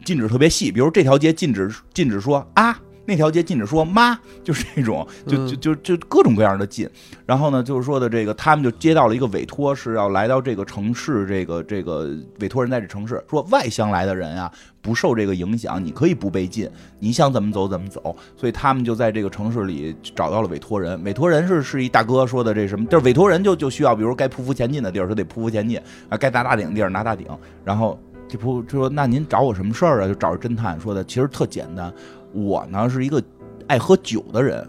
[0.05, 2.78] 禁止特别细，比如这条街禁止禁止说啊。
[3.11, 6.88] 那条街禁止说妈， 就是这种，就就就就各种各样的禁。
[7.26, 12.08] 然后呢，就是说的这个，他们就接到了一个委托，是要来到这个城市，这个这个
[12.38, 14.48] 委托人在这城市说，外乡来的人啊，
[14.80, 18.14] 不受这个影响，你可以不被禁，你想怎么走怎么走。
[18.36, 27.26] 所以他们就在这个城市里找到了委托人，委托人是是一大哥说的这什么，就是委托人就就需要，比如该匍匐前进的地儿，他得匍匐前进啊，该拿大顶的地儿拿大顶。
[27.64, 27.98] 然后
[28.28, 30.06] 这不就说那您找我什么事儿啊？
[30.06, 31.92] 就找着侦探说的，其实特简单，
[32.33, 33.22] 我呢是一个
[33.66, 34.66] 爱喝酒的人。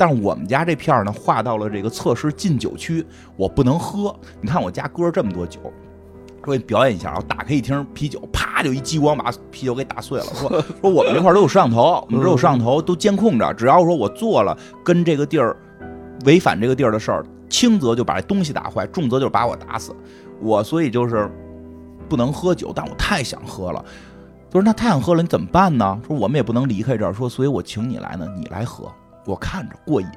[0.00, 3.04] 但是我们家这片儿呢，划到了这个测试禁酒区，
[3.36, 4.14] 我不能喝。
[4.40, 5.58] 你看我家搁着这么多酒，
[6.44, 7.20] 说给你表演一下啊！
[7.26, 10.26] 打开一听啤酒，啪就一激光把啤酒给打碎了。
[10.26, 10.48] 说
[10.80, 15.56] 说我们这块儿都有摄像头，我们这有摄像头都监控着，只要说我做了跟这个地儿
[16.26, 19.92] 违反这个地儿的事儿，轻则就把这东西打坏，重则就把我打死。
[20.40, 21.28] 我所以就是
[22.08, 23.84] 不能喝酒，但我太想喝了。
[24.50, 26.00] 就是那太想喝了，你怎么办呢？
[26.06, 28.90] 说我们也不能离开这儿，说所以我请你来呢，你来喝，
[29.26, 30.08] 我看着过瘾。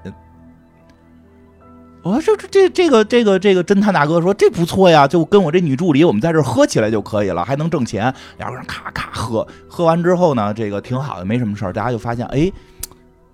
[2.03, 8.11] 我说这这这个这个这个侦探大哥说这不错呀，就跟我这女助理我们在这儿喝起来就可以了，还能挣钱。
[8.39, 11.71] 两个人咔咔喝，喝完之后呢，这个挺好的，没什么事儿。
[11.73, 12.51] 大家就发现，哎，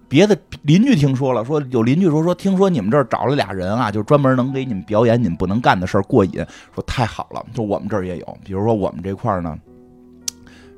[0.09, 6.45] 别的邻居听说了，说有邻居说说，听说你们这儿找了俩人啊，就专门能给你们表演你们不能干的事儿过瘾。
[6.75, 9.57] 说太好了，就我们这儿也有，比如说我们这块儿呢，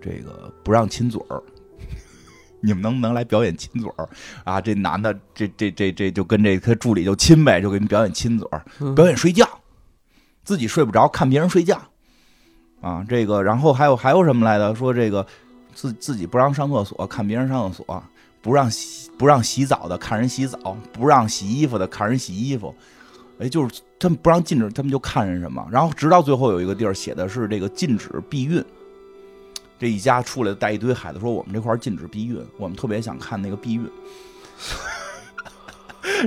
[0.02, 1.42] 这个不让亲嘴儿。
[2.62, 4.10] 你们能不能来表演亲嘴儿
[4.44, 4.60] 啊？
[4.60, 9.48] 这男的，这这这这就跟这他助理就亲呗，就给你表演亲嘴儿，嗯表演睡觉，
[10.44, 11.82] 自己睡不着，看别人睡觉，
[12.82, 14.76] 啊，这个，然后还有还有什么来的？
[14.76, 15.26] 说这个
[15.74, 18.04] 自自己不让上厕所，看别人上厕所，
[18.42, 22.76] 不让洗不让洗澡的看人洗澡，不让洗衣服的看人洗衣服，
[23.40, 28.62] 哎，就是他们不让禁止，他们就看人什么，然后直到最后有一个地儿写的是这个禁止避孕。
[29.80, 33.90] 这一家出来带一堆孩子，说我们这块禁止避孕，我们特别想看那个避孕。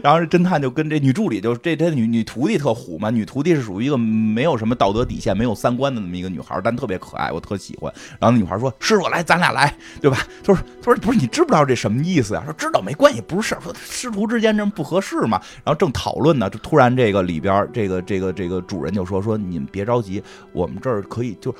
[0.03, 7.93] 然后这侦探就跟这女助理就这这女女徒弟特虎嘛，女徒弟是属于一个没有什么道德底线、没有三观的那么一个女孩，但特别可爱，我特喜欢。
[8.19, 15.41] 然后那女孩说：“师傅来，咱俩来，对吧？”他说：“他说不是你知不知道这什么意思呀？”说：“知道，没关系，不是事儿。”说师徒之间这不合适嘛。
[15.65, 20.23] 然后正讨论呢，就突然这个里边这个这个这个主人就说：“说你们别着急，
[20.53, 21.55] 我们这儿可以就。”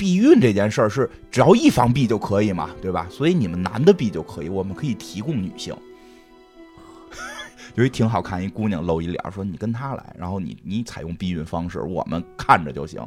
[0.00, 3.06] 避孕这件事儿是只要一方避就可以嘛，对吧？
[3.10, 5.76] 所以你们男的避就可以，我们可以提供女性。
[7.76, 13.06] 有一挺好看一姑娘露一脸，说你跟她来，然后你你采用避孕方式，我们看着就行。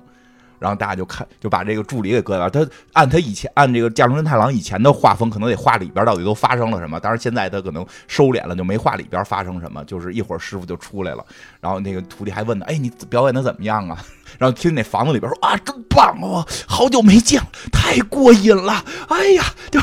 [0.64, 2.50] 然后大家就看就把这个助理给搁了。
[2.50, 6.98] 他按他以前按这个《架空真太郎》以前的画风，可能得画里边到底都发生了什么。
[7.02, 11.26] 当然现在他可能收敛了，就没画里边发生什么，就是一会儿师傅就出来了。
[11.60, 13.98] 然后那个徒弟还问他：“哎，你表演的怎么样啊？”
[14.40, 16.48] 然后听那房子里边说：“啊，真棒哦！
[16.66, 18.86] 好久没见了，太过瘾了！
[19.10, 19.82] 哎呀，就。”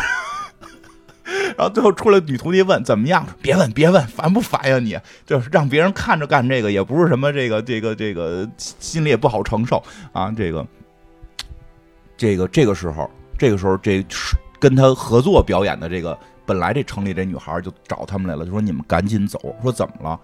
[1.57, 3.27] 然后最后出来，女徒弟问怎么样？
[3.41, 4.99] 别问，别问，烦不烦呀你？
[5.27, 10.33] 就是让别人看着干这个，也不是什么这个这个这个心里也不好承受啊。
[10.37, 10.67] 这个
[12.17, 14.05] 这个这个时候，这个时候这
[14.59, 19.39] 跟他合作表演的这个，本来这城里这女孩就找他们来了，就说你们赶紧走。
[19.63, 20.21] 说怎么了？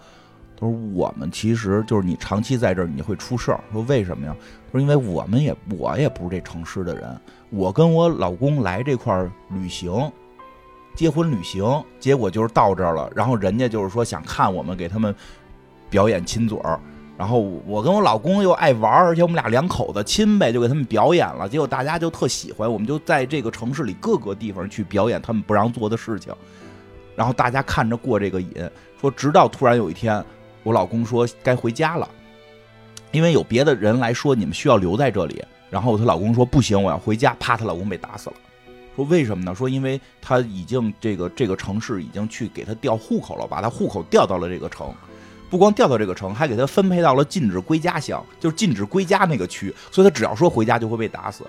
[0.59, 3.61] 他说我们其实就是你长期在这儿你会出事儿。
[3.73, 4.35] 说为什么呀？
[4.73, 10.11] 说因为我们也我也不是这城市的人，我跟我老公来这块儿旅行，
[10.97, 11.63] 结婚旅行，
[12.01, 15.15] 结果就是到这儿了，然后人家就是说想看我们给他们
[15.91, 16.81] 表演亲嘴儿。
[17.19, 21.49] 然后我跟我老公又爱玩，而且我们俩两口子亲呗，就给他们表演了。
[21.49, 26.35] 结果大家就特喜欢，我们就在这个城市里各个地方去表演他们不让做的事情。
[27.15, 28.53] 然后大家看着过这个瘾，
[29.01, 30.23] 说直到突然有一天，
[30.63, 32.09] 我老公说该回家了，
[33.13, 35.43] 因为有别的人来说你们需要留在这里。
[35.71, 37.35] 然后她老公说不行，我要回家。
[37.41, 38.37] 啪，她老公被打死了。
[38.97, 39.55] 说为什么呢？
[39.55, 44.91] 说因为他已经这个这个城市已经去给他调户口了，把他户口调到了这个城。
[45.49, 49.73] 不光调到这个城，还给他分配到了禁止归家乡，就是禁止归家那个区。
[49.93, 51.45] 所以他只要说回家就会被打死。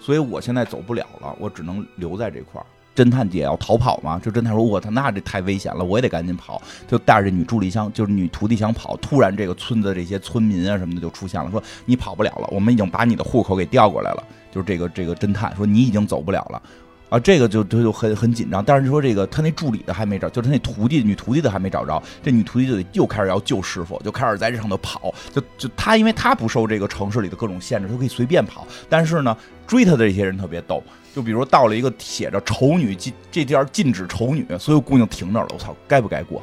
[0.00, 2.66] 所以我现在走不了了，我只能留在这块儿。
[2.94, 4.18] 侦探姐要逃跑嘛？
[4.18, 8.96] 就侦探说：“我操，那这太危险了，我也得赶紧跑。”就带着这女助理想，就是女徒弟想跑。
[8.98, 16.62] 突然，这个村子这些村民啊什么的就出现了，说：“你跑不了了，我们已经把你的户口给调过来了。”就是这个这个侦探说：“你已经走不了了。”
[17.10, 29.36] 啊，这个就就就很很紧张，但是说这个他那助理的还没找，就是他那徒弟女徒弟的还没找着，这女徒弟就得又开始要救师傅，就开始在这上头跑，就就他因为他不受这个城市里的各种限制，他可以随便跑，但是呢，
[29.66, 30.80] 追他的这些人特别逗，
[31.12, 36.40] 就比如到了一个写着丑女禁这地儿禁止丑女，所有姑娘停那儿了，我操，该不该过？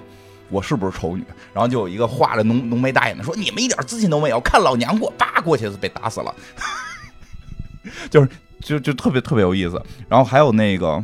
[0.50, 1.24] 我是不是丑女？
[1.54, 6.36] 然后就有一个画着浓浓眉大眼的说你们一点自信都没有，看老娘过，叭过去被打死了，
[8.12, 8.30] 就是。
[8.60, 11.04] 就就特别特别有意思，然后还有那个，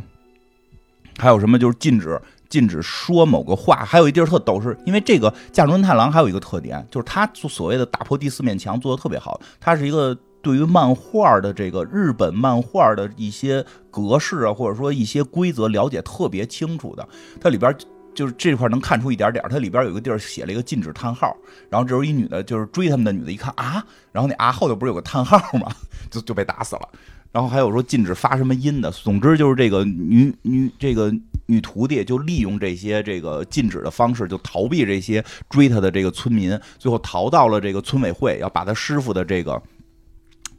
[1.18, 17.08] 还有什么就是禁止禁止说某个话，还有一地儿特逗，是因为这个《驾中太郎》还有一个特点，就是他所谓的打破第四面墙做的特别好，他是一个对于漫画的这个日本漫画的一些格式啊，或者说一些规则了解特别清楚的，
[17.40, 17.74] 它里边
[18.14, 21.36] 就是这块能看出一点点，它里边有一个地儿写了一个禁止叹号，
[21.70, 25.74] 然后这时候一女的就是追他们的女的，一看啊，然后那啊后头不是有个叹号吗？
[26.10, 26.88] 就就被打死了。
[27.34, 31.12] 然后还有说禁止发什么音的，总之就是这个女女这个
[31.46, 39.60] 女徒弟就利用这些这个禁止的方式，就逃避这些追她的这个村民，最后逃到了这个村委会，要把他师傅的这个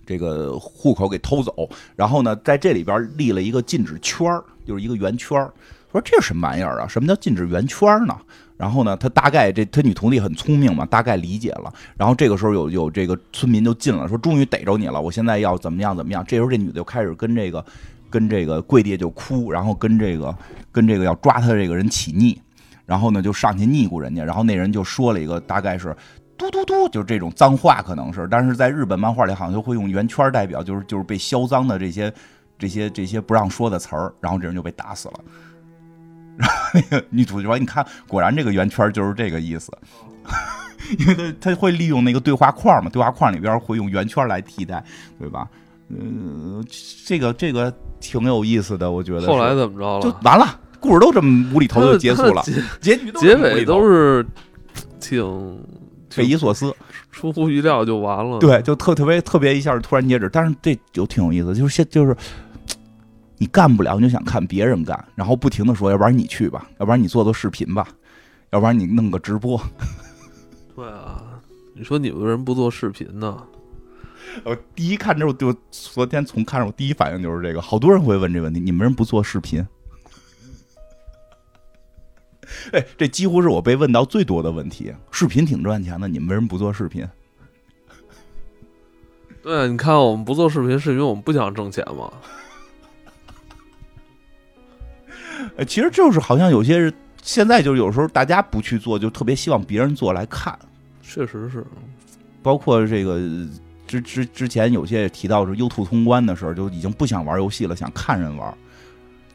[0.05, 1.69] 这个户口给偷走。
[1.95, 5.53] 然后呢，在这里边立了一个禁止圈儿就是一个圆圈儿
[5.93, 6.87] 说这是什么玩意儿啊？
[6.89, 8.13] 什么叫禁止圆圈儿呢？
[8.57, 11.73] 然后呢，他大概这他女徒弟很聪明嘛，大概理解了。
[11.97, 16.23] 然后这个时候有有这个村民就进了，说终于逮着你了，我现在要怎么样怎么样。
[16.25, 17.65] 这时候这女的就开始跟这个
[18.09, 20.33] 跟这个跪地就哭，然后跟这个
[20.71, 22.41] 跟这个要抓他这个人起腻，
[22.85, 25.93] 然后呢就上去腻咕人家，然后那人就说了一个大概是
[26.37, 32.13] 嘟嘟嘟，就是这种脏话可能是，但是在日本漫画里好像就会用圆圈代表，就是就是被销赃的这些
[32.57, 35.19] 这些这些不让说的词儿，然后这人就被打死了。
[36.37, 39.71] 然后那个女主角说：“你看，果然这个圆圈就是这个意思，
[40.99, 44.83] 因为他他会利用那个对话框嘛，对话框里边会用圆圈来替代，
[45.17, 45.47] 对吧？
[45.89, 46.65] 嗯，
[47.05, 49.27] 这个这个挺有意思的，我觉得。
[49.27, 50.01] 后来怎么着了？
[50.01, 52.43] 就完了，故事都这么无厘头就结束了，
[52.81, 54.25] 结局结尾都是
[54.99, 55.59] 挺
[56.09, 56.75] 匪夷所思、
[57.11, 58.39] 出乎意料就完了。
[58.39, 62.15] 对，就特特别特别一下突然截止，但是这就挺有意思，就是现就是。
[63.37, 67.87] 你干不了，你就想看别人干，然后不停的说，要不然你去吧，要不然你做做视频吧，
[68.51, 69.61] 要不然你弄个直播。
[70.75, 71.41] 对啊，
[71.73, 73.43] 你说你们为什么不做视频呢？
[74.43, 79.65] 我第一看之后就昨天从看着我第一反应就是这个，好多人会问这问题，你们为什么不做视频？
[82.71, 84.93] 哎，这几乎是我被问到最多的问题。
[85.11, 87.07] 视频挺赚钱的，你们为什么不做视频？
[89.41, 92.11] 对，你看我们不做视频，是因为我们不想挣钱吗？
[95.57, 100.57] 呃，其实就是好像有些人现在就有时候大家不去做，就特别希望别人做来看。
[101.01, 101.65] 确实是，
[102.41, 103.19] 包括这个
[103.87, 108.53] 之之之前有些也提到是 YouTube 通关的时候，就已经不想玩游戏了，想看人玩。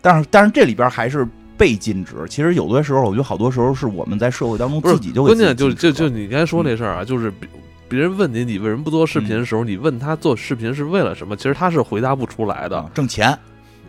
[0.03, 1.27] 但是但是这里边还是
[1.57, 2.15] 被禁止。
[2.29, 7.49] 其实有的时候，我觉得好多时候是我们在社会当中自己就关键就就就你刚才说那事儿啊，就是别
[7.89, 11.37] 别人问你你为什么不做视频的时候，你问他做视频是为了什么？
[11.37, 13.37] 其实他是回答不出来的，挣钱。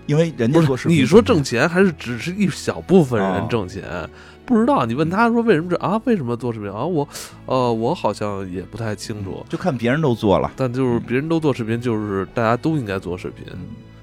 [0.05, 3.83] 因为人家做视频你说挣钱还是只是一小部分人挣钱，
[4.45, 6.01] 不知道你问他说为什么这啊？
[6.05, 6.83] 为什么做视频啊？
[6.83, 7.07] 我
[7.45, 13.45] 呃，我好像也不太清楚，就看别人都做了，但就是别人都做视频，就是大家都应该做视频。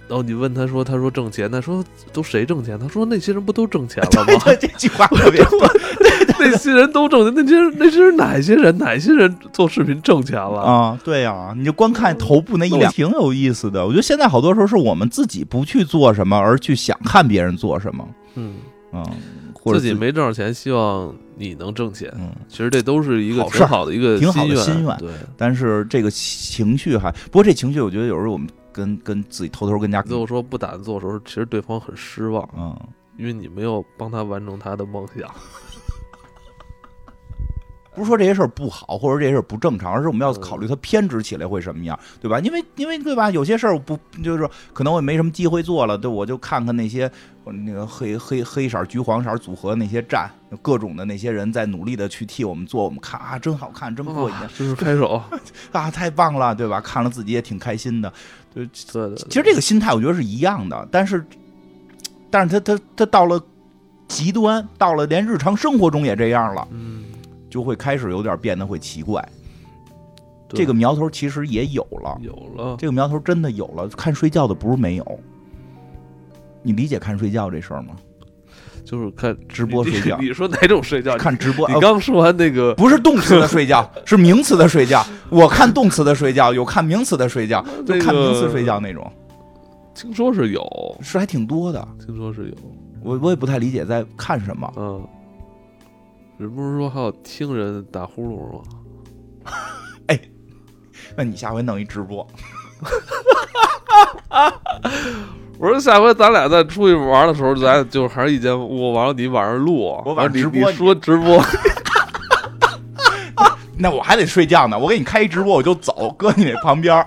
[0.09, 2.79] 然后你问他说，他说挣钱，他说都谁挣钱？
[2.79, 4.43] 他说那些人不都挣钱了吗？
[4.59, 10.99] 这句话特别 对，那些人都挣钱，那些人那些哪些人哪些人做视频挣钱了啊？
[11.05, 13.85] 对呀，你就光看头部那一两，挺有意思的。
[13.85, 18.09] 我觉得现在好多时候是我们自己不去做什么，而去想看别人做什么。
[18.35, 18.55] 嗯
[18.93, 19.05] 嗯。
[19.61, 22.11] 或者自己没挣着钱，希望你能挣钱。
[22.17, 32.77] 嗯，其实这都是一个挺好的一个挺好的心心愿对，但是这个情绪还，不过这情绪我觉得有时候我们跟跟自己偷偷跟家，最后说不打算做的时候，其实对方很失望，嗯，
[33.17, 35.29] 因为你没有帮他完成他的梦想。
[37.95, 42.39] 不是说这些事儿不好，或者这些事儿不正常，而是我们要嗯考虑它偏执起来会什么样，对吧？
[42.39, 43.29] 因为因为对吧？
[43.29, 47.11] 有些事儿不就是可能我也没什么机会做了，对，我就看看那些
[47.53, 50.31] 那个黑黑黑色、橘黄色组合那些站，
[50.63, 55.23] 各种的那些人在努力的去替我们做，我们看啊，真好看，真过瘾啊就是拍手，
[55.73, 56.81] 啊，太棒了，对吧？
[56.81, 58.13] 看了自己也挺开心的。
[58.55, 61.25] 对，对对，其实这个心态我觉得是一样的，但是，
[62.31, 63.41] 但是他他他到了
[64.07, 67.05] 极端，到了连日常生活中也这样了，嗯，
[67.51, 69.27] 就会开始有点变得会奇怪。
[70.51, 73.87] 这个苗头其实也有了，有了，这个苗头真的有了。
[73.89, 75.21] 看睡觉的不是没有，
[76.69, 77.97] 你理解看睡觉这事儿吗？
[78.85, 81.17] 就是看直播睡觉你你说哪种睡觉？
[81.17, 85.03] 看直播，呃你刚说完那个，不是动词的睡觉，是名词的睡觉。
[85.31, 89.11] 我看动词的睡觉，有看名词的睡觉，就看名词睡觉那种，
[89.95, 90.63] 听说是有，
[91.01, 91.89] 是还挺多的。
[92.05, 92.55] 听说是有，
[93.03, 94.71] 我我也不太理解在看什么。
[94.77, 95.03] 嗯。
[96.37, 98.63] 人不是说还有听人打呼噜吗？
[100.07, 100.21] 哎
[101.17, 102.27] 那你下回弄一直播，
[105.61, 111.43] 我说下回咱俩再出去玩的时候，咱就还是一间屋，完了你晚上录，我晚上直播你说直播，
[113.77, 114.79] 那我还得睡觉呢。
[114.79, 117.05] 我给你开一直播，我就走，搁你那旁边儿。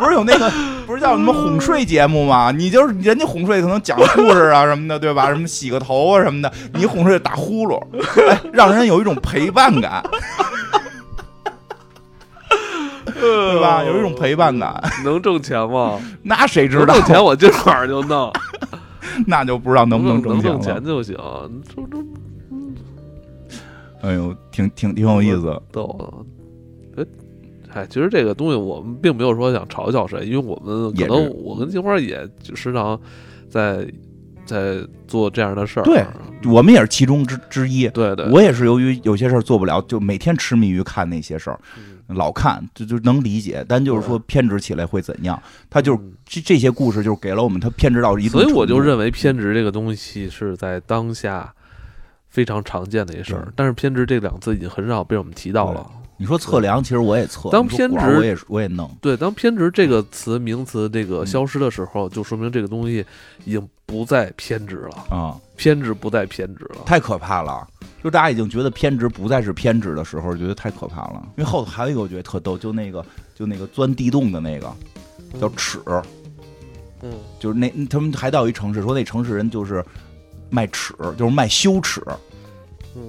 [0.00, 0.50] 不是有那个
[0.86, 2.50] 不是叫什么哄睡节目吗？
[2.50, 5.28] 你就是人家哄睡可能讲故事啊什么的，对吧？
[5.28, 7.80] 什么洗个头啊什么的，你哄睡打呼噜，
[8.28, 10.02] 哎，让人有一种陪伴感，
[13.24, 13.82] 对吧？
[13.84, 14.82] 有一种陪伴感。
[15.04, 16.00] 能挣钱吗？
[16.22, 17.02] 那谁知道挣？
[17.04, 18.32] 钱我今晚上就弄，
[19.26, 20.80] 那就不知道能不能挣挣钱了。
[20.80, 21.16] 钱就行。
[21.68, 21.98] 这这
[24.02, 25.60] 哎呦，挺挺挺有意思。
[25.72, 26.24] 逗，
[26.96, 27.04] 呃，
[27.72, 33.00] 哎，其实这个东西我们并没有说想嘲笑谁，因为我们可能我跟金花也就时常
[33.48, 33.86] 在
[34.44, 34.76] 在
[35.08, 35.84] 做这样的事儿。
[35.84, 36.04] 对
[36.44, 37.88] 我们也是其中之之一。
[37.88, 45.40] 对对，我也是由于有些事儿做不了，就每天痴迷于看那些事儿，嗯老看就就能理解，但就是说偏执起来会怎样？
[45.70, 51.52] 他就这这些故事，就是给了我们他偏执到一度，所以我就认为偏执这个东西是在当下
[52.28, 55.90] 非常常见的一事儿，但是偏执这两个字已经很少被我们提到了。
[56.16, 61.26] 你说测量，其实我也测，当偏执我也我也弄，对，当偏执这个词名词这个嗯。
[61.26, 63.04] 消失的时候，就说明这个东西
[63.44, 66.82] 已经不再偏执了，啊，偏执不再偏执了。
[66.84, 67.66] 太可怕了。
[68.02, 71.22] 就大家已经觉得偏执不再是偏执的时候，觉得太可怕了。
[71.38, 74.70] 因为后头还有一个我觉得特逗，就那个就那个钻地洞的那个
[75.40, 75.80] 叫尺，
[77.02, 79.82] 嗯就是那他们还到一城市，说那城市人就是
[80.50, 82.18] 卖尺，就是卖羞耻，嗯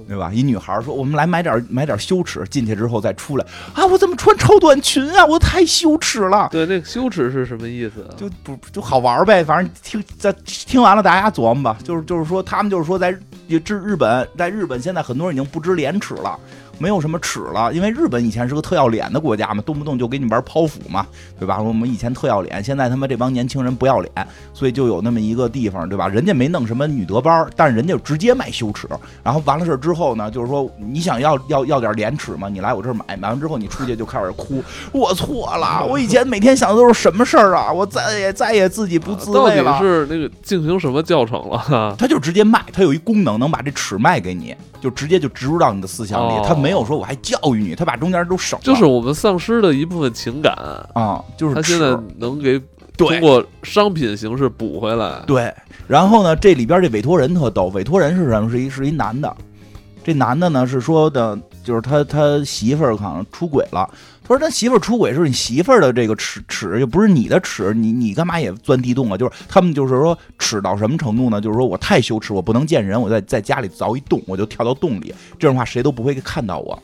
[0.08, 0.32] 对吧？
[0.32, 3.84] 一女孩说：“我们来买点买点羞耻，进去之后再出来啊！
[3.86, 5.24] 我怎么穿超短裙啊？
[5.24, 8.14] 我太羞耻了。”对，那个羞耻是什么意思啊？
[8.16, 11.78] 就不就好玩呗，反正听在听完了大家琢磨吧。
[11.82, 13.10] 就是就是说，他们就是说在
[13.48, 16.38] 日日本，在日本现在很多人已经不知廉耻了，
[16.78, 21.06] 没有什么耻了，因为日本以前是个特要脸的国家嘛，动不动就给你玩剖腹嘛，
[21.38, 21.60] 对吧？
[21.60, 26.08] 我们以前特要脸，现在他妈这帮年轻人不要脸，所以就有那么一个地方，对吧？
[26.08, 28.86] 人家没弄什么女德班，但是人家就直接卖羞耻。
[29.22, 34.62] 然后完了事儿之后呢，就是说你想要要要点廉耻嘛，你来我这儿买，买完之后你出去就开始哭，
[34.92, 37.72] 我错了，我以前每天想的都是什么事儿啊？
[37.72, 39.78] 我再也再也自己不自到底卫了。
[39.78, 41.94] 是那个进行什么教程了？
[41.98, 44.54] 他就直接卖，他有一功能能把这尺卖给你，
[44.86, 46.32] 就直接就植入到你的思想里。
[46.38, 48.62] 哦他没有说我还教育你，他把中间都省了。
[48.64, 50.54] 就是我们丧失的一部分情感，
[50.94, 52.56] 啊、就是他现尺在能给
[52.96, 55.20] 通过商品形式补回来。
[55.26, 55.52] 对，
[55.88, 58.48] 然后呢，这里边这委托人特逗，委托人是什么？
[58.48, 59.36] 是一是一男的，
[60.04, 63.90] 这男的呢是说的，就是他他媳妇儿好像出轨了。
[64.26, 69.16] 他说他媳妇儿出轨是你媳妇儿的这个耻耻，又不是你的耻，你你干嘛也钻地洞啊？
[69.16, 71.40] 就是他们就是说耻到什么程度呢？
[71.40, 76.82] 就是说我太羞耻，我不能见人，我在在家里凿一洞，我就跳到洞里，这样的话谁都不会看到我。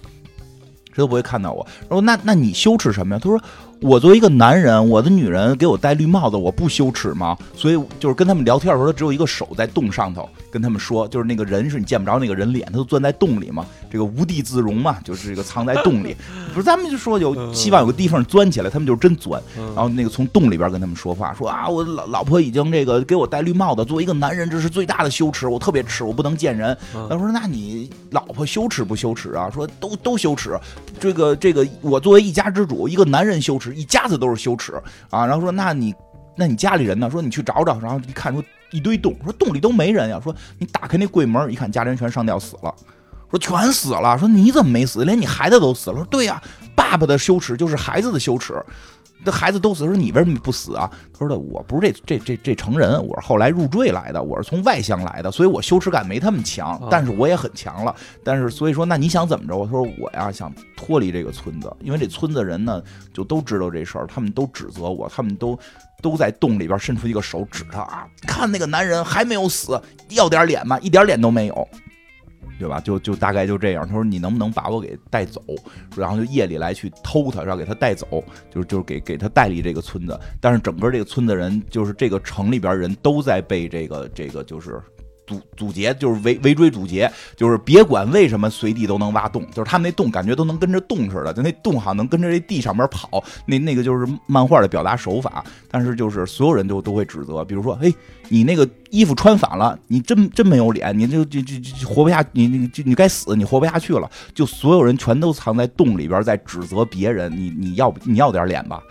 [0.95, 1.67] 谁都不会看到我。
[1.89, 3.21] 然后那那你羞耻什么呀？
[3.23, 3.43] 他说
[3.83, 7.37] 我作为一个男人，我的女人给我戴绿帽子，我不羞耻吗？
[7.57, 16.17] 所以就是跟他们聊天的时候，他只有一个手在洞上头，跟他们说，就是那个人是你见不着那个人脸，他都钻在洞里嘛，这个无地自容嘛，就是这个藏在洞里。
[16.55, 19.43] 不是咱们就说有希望有个地方钻起来，他们就真钻。
[19.59, 26.77] 嗯然后那个从洞里边跟他们说话，说啊，我老老婆已经这个给我戴绿帽子，作为一个男人，这是最大的羞耻，我特别耻，我不能见人。
[26.95, 30.57] 嗯他说：“那你老婆羞耻不羞耻啊？”说：“都都羞耻。
[31.01, 34.75] 这个这个，我作为一家之主，一个男人羞耻，一家子都是羞耻
[35.11, 35.95] 啊。”然后说：“那你
[36.37, 37.11] 那你家里人呢？
[37.11, 40.21] 说你去找找。”然后一看说一堆洞，说洞里都没人呀。
[40.23, 42.75] 说你打开那柜门，一看家里人全上吊死了。
[43.31, 44.19] 说全死了。
[44.19, 45.05] 说你怎么没死？
[45.05, 45.97] 连你孩子都死了。
[45.97, 46.43] 说对呀，
[46.75, 48.55] 爸爸的羞耻就是孩子的羞耻。
[49.25, 50.91] 这孩子都死，说你为什么不死啊？
[51.13, 57.95] 他说的我不是这这这这成人，我是后来入赘来的，我是从外乡来的，所以我羞耻感没他们强，但是我也很强了。
[58.25, 59.57] 但是所以说，那你想怎么着？
[59.57, 65.59] 我说我呀想脱离这个村子，因为这村子人呢就都知道这事儿，他们都指责我，他们都
[66.01, 70.79] 都在洞里边伸出一个手指他啊，看那个男人还没有死，要点脸吗？
[70.81, 71.69] 一点脸都没有。
[72.59, 72.81] 对吧？
[72.81, 73.87] 就就大概就这样。
[73.87, 75.43] 他说：“你能不能把我给带走？”
[75.97, 80.19] 然后就夜里来去偷他，然后给他带走，就是就是给给他带离这个村子。
[80.41, 84.81] 但是整个这个村子人，就是这个城里边人都在被这个这个就是。
[85.33, 93.23] 阻阻截就是围围追堵截，就是别管为什么随地都能挖洞，就是他们那洞感觉都能跟着洞似的，就那洞好像能跟着这地上面跑。
[93.47, 97.93] 那那个就是漫画的表达手法，但是就是所有人都都会指责，比如说，哎，
[98.29, 104.11] 你那个衣服穿反了，你真真没有脸，你就就就就活不下，你你你该死，你活不下去了。
[104.35, 108.83] 就所有人全都藏在洞里边在指责别人，你你要你要点脸吧。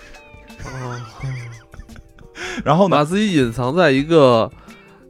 [2.66, 4.52] 然后呢，把自己隐藏在一个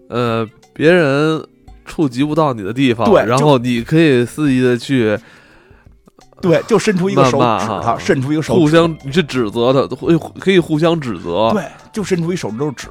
[0.10, 0.48] 呃。
[0.74, 1.46] 别人
[1.86, 5.18] 触及不到你的地方，对，然后你可以肆意的去，
[6.42, 12.90] 对，就伸出一个手指他，伸出一个手指，互相你去指责他，会可以互相指责，对，就伸出一手指指，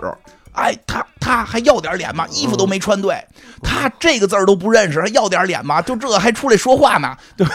[0.53, 2.27] 哎，他他还要点脸吗？
[2.29, 3.17] 衣服都没穿对，
[3.63, 5.81] 他这个字儿都不认识，还要点脸吗？
[5.81, 7.55] 就这还出来说话呢，对吧？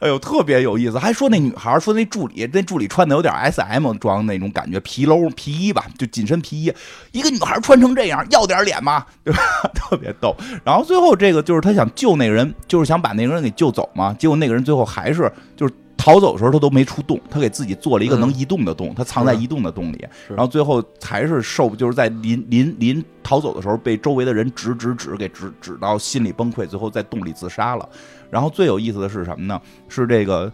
[0.00, 6.72] 哎呦，特别有意思，还说那女孩说那助理，那助理穿的有点 S M 装那种感觉，皮褛皮衣吧，就紧身皮衣。
[7.12, 9.04] 一个女孩穿成这样，要点脸吗？
[9.24, 9.40] 对吧？
[9.74, 10.36] 特别逗。
[10.64, 14.12] 然后最后这个就是他想救那个人，就是想把那个人给救走嘛。
[14.18, 20.04] 结果那个人最后还是就是逃走的时候他都没出洞，他给自己做了一个能移动的洞，他藏在移动的洞里。
[20.28, 27.88] 然后最后还是受，就是在临临临逃走的时候被周围的人指指指给指指到心理崩溃，最后在洞里自杀了。
[28.34, 29.60] 然后最有意思的是什么呢？
[29.88, 30.50] 是这个，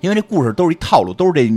[0.00, 1.48] 因为这故事都是一套路，都是这。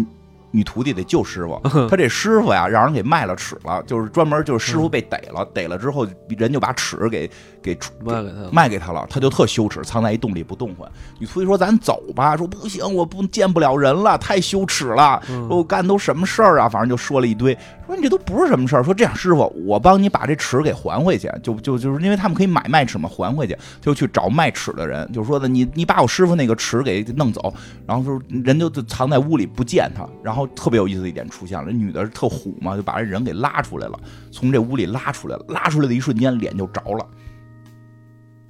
[0.51, 1.59] 女徒弟得救师傅，
[1.89, 7.29] 他这师傅呀，让人给卖了尺了，就是专门就是师傅被逮了，逮了之后人就把尺给
[7.61, 10.89] 给卖给他卖给他了，他就特羞耻，藏在一洞里不动换。
[11.19, 15.21] 女徒弟说：“咱走吧。”说：“不行，我不见不了人了，太羞耻了。
[15.49, 16.69] 我干都什么事儿啊？
[16.69, 17.55] 反正就说了一堆。
[17.87, 18.83] 说你这都不是什么事儿。
[18.83, 21.31] 说这样，师傅，我帮你把这尺给还回去。
[21.41, 27.53] 就就就是因为他们可以买卖尺嘛，还回去就去找卖尺的人，就说的你你把我师傅那个尺给弄走。
[27.85, 30.45] 然后说人就就藏在屋里不见他，然后。
[30.57, 33.99] 特别有意思的一点出现了，女的特虎嘛，就把这人给拉出来了，
[34.31, 37.05] 从这屋里拉出来了，拉出来的一瞬间脸就着了，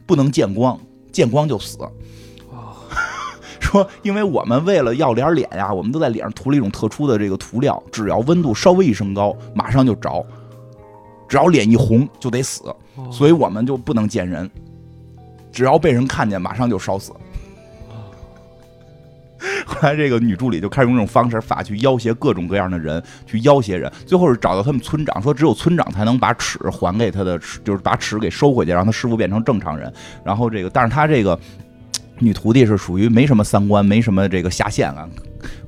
[0.05, 0.79] 不能见光，
[1.11, 1.77] 见光就死。
[3.67, 10.25] 说因为我们为了要点脸呀，我们都在脸上涂了一种特殊的这个涂料，只要温度稍微一升高，马上就着，
[11.27, 12.63] 只要脸一红就得死，
[13.11, 14.49] 所以我们就不能见人，
[15.51, 17.11] 只要被人看见，马上就烧死。
[19.65, 23.91] 后来，这个女助理就开始用这种方式法去要挟各种各样的人，去要挟人。
[24.05, 29.93] 最后是找到他们村长，说只有村长才能把尺还给他的，就是把尺给收回去，让他师傅变成正常人。
[30.23, 31.37] 然后这个，但是他这个
[32.19, 35.07] 女徒弟是属于没什么三观，没什么这个下限啊。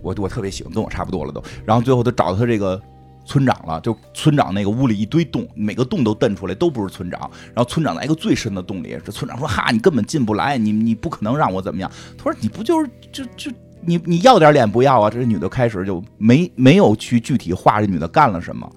[0.01, 1.43] 我我特别喜欢，跟我差不多了都。
[1.65, 2.81] 然后最后他找到他这个
[3.25, 7.19] 村长了，就村长那个屋里一堆洞，每个洞都瞪出来，都不是村长。
[7.53, 15.09] 然后村长在一个最深的洞里，这村长说：“哈，你根本进不来，你你不可能让我怎么样。”他说：“你不就是就就。”你你要点脸不要啊？
[15.09, 18.69] 这女的开始就没没有去具体画这女的干了什么，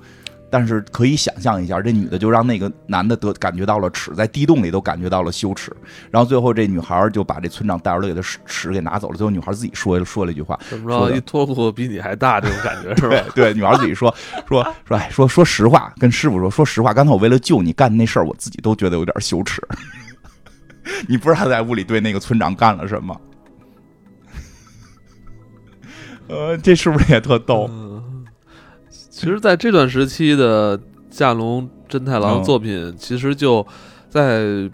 [0.52, 5.74] 但是可以想象一下，这女的就让那个男的得感觉到了耻，在地洞里都感觉到了羞耻。
[6.10, 9.16] 然后最后这女孩就把这村长带出来给他尺给拿走了。
[9.16, 11.10] 最后女孩自己说说了一句话：“怎么着？
[11.16, 14.14] 一脱裤子比你还大，这种感觉是吧？” 对，女孩自己说
[14.46, 19.66] 说说，哎，说说实话，跟师傅说，说实话，刚才我为了救你干的那事儿，我自己都觉得有点羞耻。
[21.08, 23.18] 你不知道他在屋里对那个村长干了什么。
[26.28, 27.70] 呃，这是不是也特逗？
[29.22, 30.76] 其实，在这段时期的
[31.08, 33.64] 架龙真太郎作品，其实就
[34.08, 34.68] 在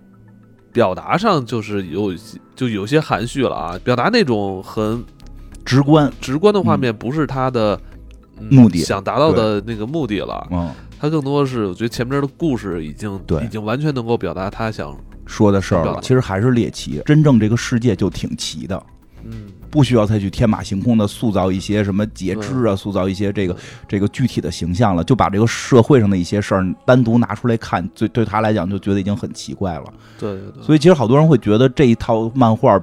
[0.72, 2.14] 表达上就是有
[2.56, 5.04] 就有些含蓄了啊，表达那种很
[5.66, 7.78] 直观、直观的画面，不是他的
[8.48, 10.48] 目的，想达到的那个目的了。
[10.50, 14.96] 嗯，他更多的是，我觉得前面的故事已经对，已经完全能够表达他想
[15.26, 16.00] 说的事儿了。
[16.00, 18.82] 其实还是猎奇，真正这个世界就挺奇的。
[19.24, 19.48] 嗯。
[19.70, 29.84] 不需要再去天马行空的塑造一些什么节制啊，塑造一些这个这个具体的形象了，就把这个社会上的一些事儿单独拿出来看，对对他来讲就觉得已经很奇怪了。
[30.18, 30.62] 对对对。
[30.62, 32.80] 所以其实好多人会觉得这一套漫画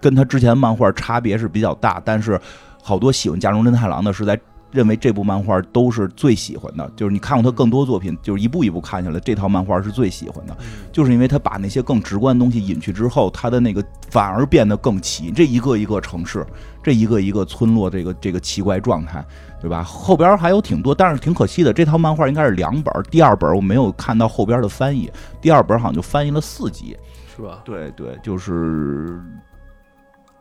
[0.00, 2.40] 跟他之前漫画差别是比较大，但是
[2.82, 4.38] 好多喜欢《加荣真太郎》的是在
[4.74, 10.56] 认为这部漫画都是最喜欢的，就是你看过他更多作品，就是一步一步看下来，这套漫画是最喜欢的，
[10.90, 16.44] 就是因为他把那些更直观的东西隐去之后，他的那个反而变得更奇，这一个一个城市，
[16.82, 19.24] 这一个一个村落，这个这个奇怪状态，
[19.60, 19.84] 对吧？
[19.84, 25.08] 后边还有挺多，但是挺可惜的，这套漫画应该是两本，第二本我没有看到后边的翻译，
[25.40, 26.96] 第二本好像就翻译了四集，
[27.36, 27.60] 是吧？
[27.64, 29.20] 对对，就是。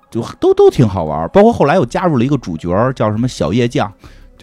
[0.10, 3.92] 就都都挺好玩，包括后来又加入了一个主角，叫什么小叶酱，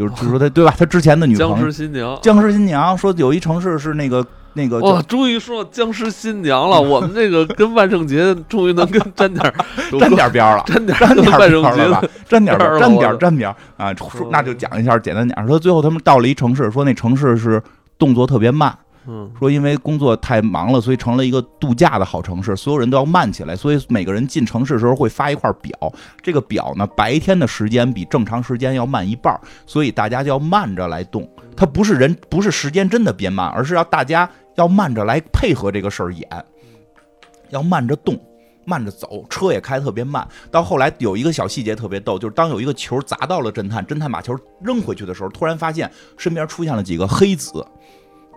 [0.00, 0.74] 就是就是说他对吧？
[0.78, 4.24] 他之前的女朋友僵尸新娘，僵尸新娘说有一城市是那个
[4.54, 6.80] 那个哇，终于说到僵尸新娘了。
[6.80, 9.54] 我们这个跟万圣节终于能跟沾点
[10.00, 12.08] 沾点边了，沾点沾点万圣节？
[12.26, 13.92] 沾点边沾点沾点啊！
[13.94, 17.62] 说那就讲一下，简单点说，最后他们到了一城市，说那城市是
[17.98, 18.76] 动作特别慢。
[19.38, 25.72] 说因为工作太忙了，所以成了一个度假的好城市，所有人都要慢起来，所以每个人进城市的时候会发一块表，
[26.22, 31.28] 这个表呢白天的时间比正常时间要慢一半，所以大家就要慢着来动。
[31.56, 36.28] 它不是人不是时间真的变慢，而是要大家要慢着来配合这个事儿演，
[37.48, 38.18] 要慢着动，
[38.64, 40.26] 慢着走，车也开特别慢。
[40.50, 47.66] 到后来有一个小细节特别逗，就是当有一个球砸到了侦探，侦探把球扔回去的时候，突然发现身边出现了几个黑子。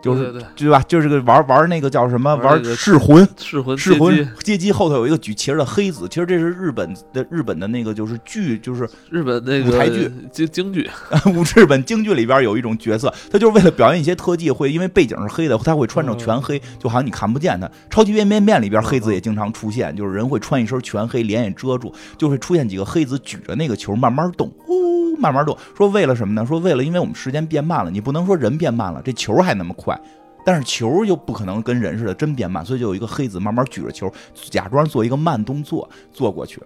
[0.03, 0.83] 就是对对吧？
[0.85, 2.35] 就是个玩玩那个叫什么？
[2.35, 10.89] 玩噬魂，噬魂噬魂街机后头有一个举旗的黑子，其实这是日本的日本的那个就是剧，就是日本那个舞台剧京京剧，
[11.55, 17.71] 日本京剧里边有一种角色，他就是为了表演一些特技，会因为背景是黑的，他会穿成全黑，就好像你看不见他。
[17.89, 25.57] 超级变变变里边黑子也经常出现，就是人会穿一身全黑，脸也遮住，就会出现几个黑子举着那个球慢慢动，呼慢慢做。
[25.77, 26.45] 说为了什么呢？
[26.45, 29.97] 说为了因为我们时间变慢了，你不能说人变慢了，这球还那么快。
[30.45, 34.11] 但是球又不可能跟人似的真变慢，所以就有一个黑子慢慢举着球，
[34.51, 36.61] 假装做一个慢动作做过去。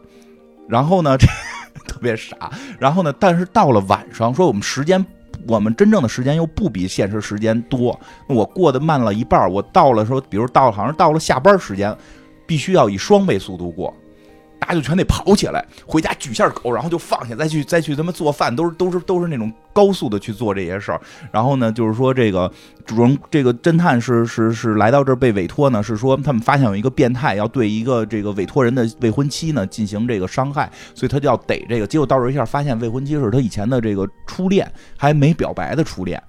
[0.68, 1.28] 然后呢， 这
[1.88, 2.52] 特别傻。
[2.80, 5.06] 然后呢，但是到了晚上，说我们时间，
[5.48, 7.98] 我们真正的时间又不比现实时间多，
[8.28, 9.50] 我过得慢了一半。
[9.52, 11.96] 我到了说，比如到了好像到了下班时间，
[12.48, 13.94] 必须要以双倍速度过。
[14.68, 21.00] 大家就全得跑起来，回家举下狗，然后就放下，再去再去他妈做饭，都是都是都是那种高速的去做这些事儿。
[21.32, 22.52] 然后呢，就是说这个
[22.86, 31.88] 主人这个侦探是是是来到这儿被委托呢，是说他们发现有一个变态要对一个这个委托人的未婚妻呢进行这个伤害，所以他就要逮这个。
[31.88, 36.22] 结果到这儿一下发现未婚妻是他以前的这个初恋，还没表白的初恋。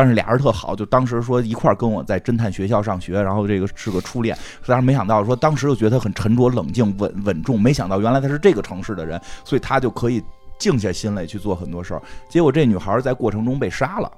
[0.00, 10.24] 但是俩人特好，就当时说一块儿跟我在侦探学校上学，然后这个是个初恋，但是没想到说当时就觉得他很沉着冷静、稳稳重，没想到原来他是这个城市的人，所以他就可以
[10.58, 12.00] 静下心来去做很多事儿。
[12.30, 14.10] 结果这女孩在过程中被杀了，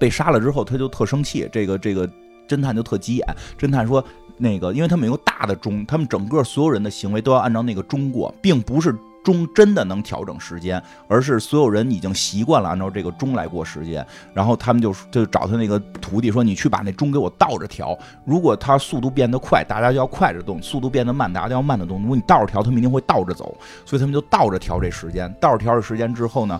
[0.00, 2.08] 被杀了之后他就特生气，这个这个
[2.48, 3.26] 侦探就特急眼，
[3.58, 4.02] 侦探说
[4.38, 8.96] 那个因为他们有大的钟，他们整个所有人的行为都要按照那个钟过，并不是。
[9.28, 14.04] 钟真的能调整时间，而是所有人已经习惯了按照这个钟来过时间。
[14.32, 17.94] 然后他们就就找他那个徒弟说：“你去把那钟给我倒着调。
[18.24, 22.00] 如果他速度变得快，大家就要快着动；速度变得慢，大家就要慢着动。
[22.00, 23.54] 如果你倒着调，他们一定会倒着走。
[23.84, 25.30] 所以他们就倒着调这时间。
[25.38, 26.58] 倒着调这时间之后呢？”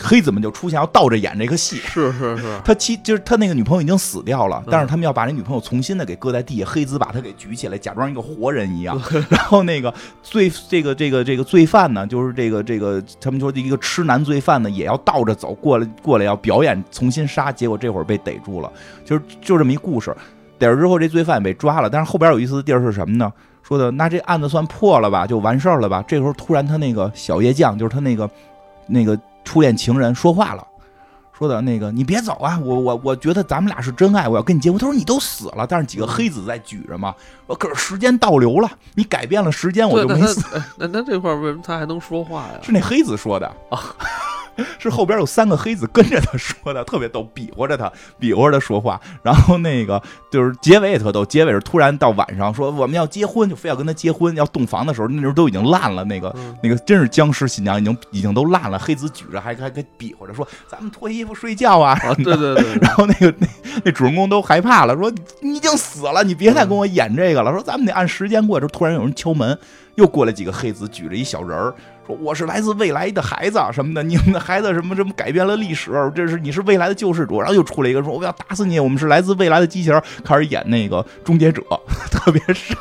[0.00, 1.76] 黑子们就出现，要倒着演这个戏。
[1.76, 9.00] 是是是，他其就是他那个女朋友已经死掉了，但是他们要把那女朋友重新的给搁在地下，黑子把他给举起来，假装一个活人一样。
[9.28, 9.92] 然后那个
[10.22, 18.72] 罪这个这个这个罪犯呢，就是这个这个他们说的一个痴男罪犯呢，也要倒着走过来过来要表演重新杀，结果这会儿被逮住了，
[19.04, 20.14] 就是就这么一故事。
[20.58, 23.32] 逮住之后，这罪犯被抓了，但是后边有意思的地儿是什么呢？
[23.62, 26.04] 说的那这案子算破了吧，就完事儿了吧？
[26.06, 28.30] 这时候突然他那个小叶将，就是他那个
[28.86, 29.18] 那个。
[29.48, 30.66] 初恋情人说话了，
[31.32, 34.78] 说的那个你别走啊，我我我觉得咱们俩是真爱，我要跟你结婚。
[34.78, 37.14] 他说你都死了，但是几个黑子在举着嘛。
[37.46, 40.44] 我可是时间倒流了，你改变了时间，我就没死。
[40.76, 42.60] 那那这块为什么他还能说话呀？
[42.62, 43.80] 是那黑子说的啊。
[44.78, 49.00] 是后边有三个黑子跟着他说的，特别逗，比划着他，比划着他说话。
[49.22, 54.34] 然后那个就是结尾也特逗，结尾是突然到晚上说我们要结婚，就非要跟他结婚。
[54.36, 58.78] 要洞房的时候，那时候都已经烂了，那个那个真是僵尸新娘，已经已经都烂了。
[58.78, 61.98] 黑子举着还还给比划着说咱们脱衣服睡觉啊。
[62.16, 62.74] 对对对。
[62.80, 63.46] 然后那个那
[63.84, 65.10] 那主人公都害怕了，说
[65.40, 67.52] 你已经死了，你别再跟我演这个了。
[67.52, 68.58] 说咱们得按时间过。
[68.60, 69.56] 这突然有人敲门，
[69.94, 71.74] 又过来几个黑子，举着一小人儿。
[72.14, 81.62] 我是来自未来的孩子什么的，你们的孩子什么什么改变了历史，这是你是未来的救世主，然后又出来一个说我要打死你，我们是来自未来的机器人，开始演那个终结者，
[82.10, 82.76] 特别傻，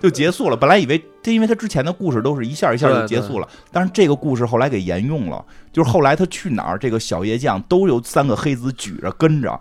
[0.00, 0.56] 就结束了。
[0.56, 9.60] 本来以为他因为他之前的故事都是一下一下就结束了，但是这个故事后来给沿用了，就是后来他去哪儿，这个小叶将都有三个黑子举着跟着。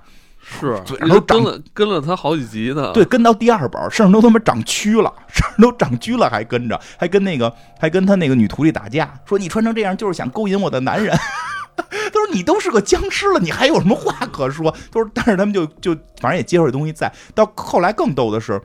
[0.50, 2.92] 是，嘴上都跟了跟了他好几集呢。
[2.94, 11.14] 对，跟到第二本，身上都他妈长蛆了，身上都长蛆了还跟着，还跟那个还跟他那个女徒弟打架，说你穿成这样就是想勾引我的男人，
[11.76, 14.72] 他说你都是个僵尸了，你还有什么话可说？
[14.72, 17.12] 他说，但是他们就就反正也接受这东西在。
[17.36, 18.62] 到后来更逗的是，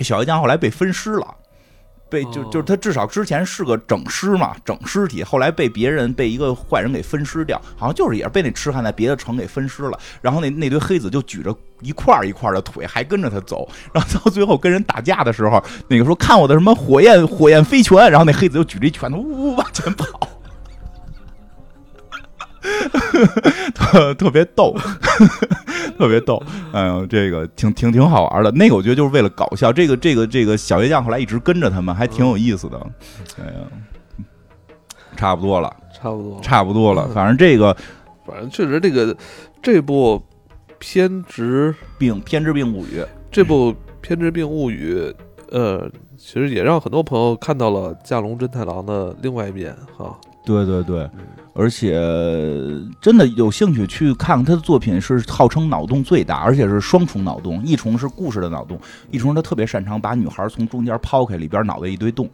[0.00, 1.26] 小学将后来被分尸了。
[2.14, 9.98] 被就就是他至少之前是个整尸嘛，整尸体，后来被别人被一个坏人给分尸掉，好像就是也是被那痴汉在别的城给分尸了。
[10.22, 13.68] 然后那那堆黑子就举着一块一块的腿，还跟着他走。
[13.92, 20.06] 然后到最后跟人打架的时候，那个说看我的什么火焰火焰飞拳，然后那黑子就举着一拳头呜呜往前跑，
[23.74, 24.74] 特特别逗。
[25.96, 26.42] 特别逗，
[26.72, 28.50] 哎呦，这个挺挺挺好玩的。
[28.50, 29.72] 那个我觉得就是为了搞笑。
[29.72, 32.80] 这个这个这个小学将后来一直跟着他们，还挺有意思的。
[33.38, 34.26] 哎呀，
[35.16, 37.08] 差不多了，差不多，差不多了。
[37.14, 37.76] 反正这个，
[38.26, 39.16] 反正确实这个
[39.62, 40.20] 这部
[40.80, 43.00] 《偏执病偏执病物语》
[43.30, 44.96] 这部《偏执病物语》，
[45.52, 45.88] 呃，
[46.18, 50.18] 其实也让很多朋友看到了架龙真太郎的另外一面，哈。
[50.44, 51.08] 对对对。
[51.56, 51.92] 而且
[53.00, 57.62] 真的有兴趣去看看他的作品，是号称脑洞最大，而且是双重脑洞。
[57.64, 58.76] 一重是故事的脑洞，
[59.12, 62.28] 一重他特别擅长把女孩从中间抛开，里边脑袋一堆洞。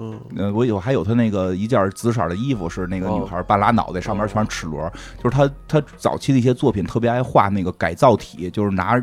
[0.00, 4.92] 嗯，呃，我有还有他那个一件紫色的衣服，是那个女孩半拉脑袋，上面全是齿轮。
[5.16, 9.02] 就是他他早期的一些作品特别爱画那个改造体，就是拿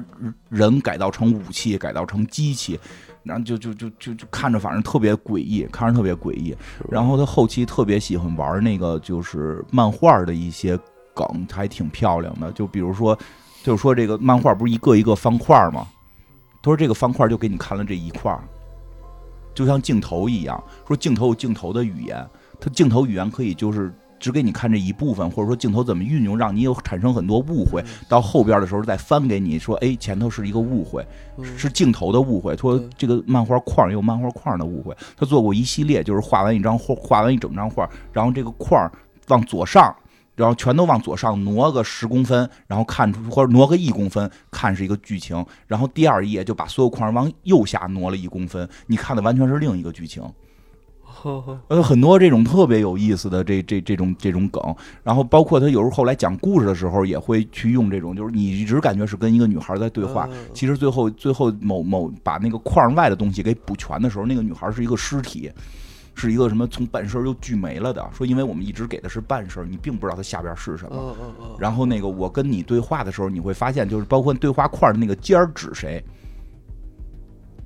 [0.50, 2.80] 人改造成武器，改造成机器。
[3.26, 6.56] 然后就就就就就看着反正特别诡异，看着特别诡异。
[6.89, 10.80] 然后他后期特别喜欢玩那个就是漫画的一些
[11.14, 12.52] 梗，还挺漂亮的。
[12.53, 13.18] 就比如说，
[13.64, 15.85] 就是说这个漫画不是一个一个方块吗？
[16.61, 18.39] 他说这个方块就给你看了这一块，
[19.53, 20.64] 就像镜头一样。
[20.88, 22.26] 说镜头有镜头的语言，
[22.60, 23.93] 它镜头语言可以就是。
[24.26, 27.85] 只给你看这一部分，或者说镜头怎么运用，让你有产生很多误会。
[28.10, 31.06] 到后边的时候再翻给你说，哎，前头是一个误会，
[31.56, 32.57] 是镜头的误会。
[32.57, 34.97] 说这个漫画框也有漫画框的误会。
[35.15, 38.91] 他做过一系列，就是画完一张画，画完一整张画，然后这个框
[39.27, 39.95] 往左上，
[40.34, 45.45] 然后全都往左上挪个十公分，然后看出或者挪个一公分，看是一个剧情。
[45.68, 50.23] 然后第二页就把所有框往右下挪了一公分，你看的完全是另一个剧情。
[51.70, 54.62] 呃，很多这种特别有意思的这这这种这种梗，
[55.04, 65.52] 然后包括他有时候后来讲故事的时候也会去用这种，就是你一直感觉是跟一个女孩在对话，其实最后最后某某把那个框外的东西给补全的时候，那个女孩是一个尸体，
[66.14, 68.08] 是一个什么从半身又聚没了的。
[68.14, 71.16] 说因为我们一直给的是半身，你并不知道它下边是什么。
[71.58, 76.04] 然后那个我跟你对话的时候，你会发现就是包括对话框的那个尖儿指谁，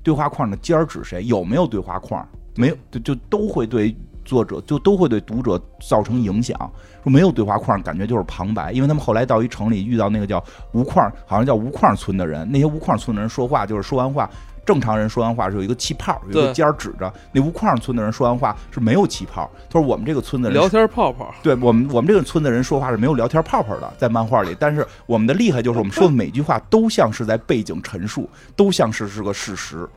[0.02, 2.26] 对话框的尖儿指谁，有没有对话框？
[2.60, 6.56] 没有，就就都会对作者，就都会对读者造成影响。
[7.02, 8.70] 说没有对话框，感觉就是旁白。
[8.72, 12.46] 因为他们后来到一城里，遇到那个叫无框，好像叫无框村的人。
[12.52, 14.28] 那些无框村的人说话，就是说完话，
[14.66, 17.10] 正常人说完话是有一个气泡，有一个尖儿指着。
[17.32, 19.50] 那无框村的人说完话是没有气泡。
[19.70, 24.54] 他说我们这个村的人聊天泡泡，对我们我们这个村的人说话是没有聊天泡泡的，在漫画里。
[24.60, 29.88] 但是我们的厉害就是我们说的每句话都像是在背景陈述，都像是是个事实。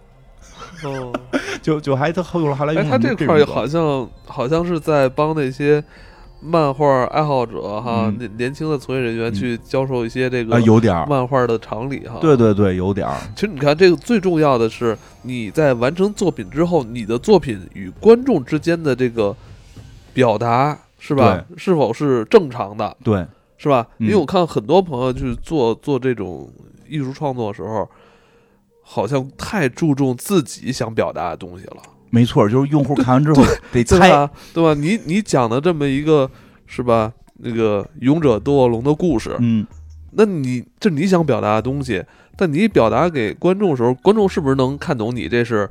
[0.84, 1.14] 哦，
[1.62, 5.84] 就就还他后来后来，哎，他这块儿好像好像是在帮那些
[6.42, 12.18] 漫画爱好者哈，年年轻的从业人员去教授一些这个有点漫画的常理哈。
[12.20, 13.16] 对对对，有点儿。
[13.36, 19.36] 其实你看，这个最重要的是你在完成作品之后，你的作品与观众之间的这个
[20.14, 21.44] 表达是吧？
[21.56, 22.98] 是否是正常的？
[23.04, 23.26] 对，
[23.58, 23.88] 是吧？
[24.00, 26.52] 因为我看很多朋友去做做这种
[26.90, 27.90] 艺术创作的时候。
[28.84, 31.78] 好像太注重自己想表达的东西了。
[32.10, 33.44] 没错，就是用户看完之后
[33.74, 34.76] 得猜，对吧？
[34.76, 36.30] 你你讲的这么一个，
[36.68, 37.12] 是吧？
[37.38, 39.66] 那个勇者斗恶龙的故事，嗯，
[40.12, 42.04] 那你这你想表达的东西，
[42.38, 45.68] 但你表达给观众的时候，观众是不是能看懂你这是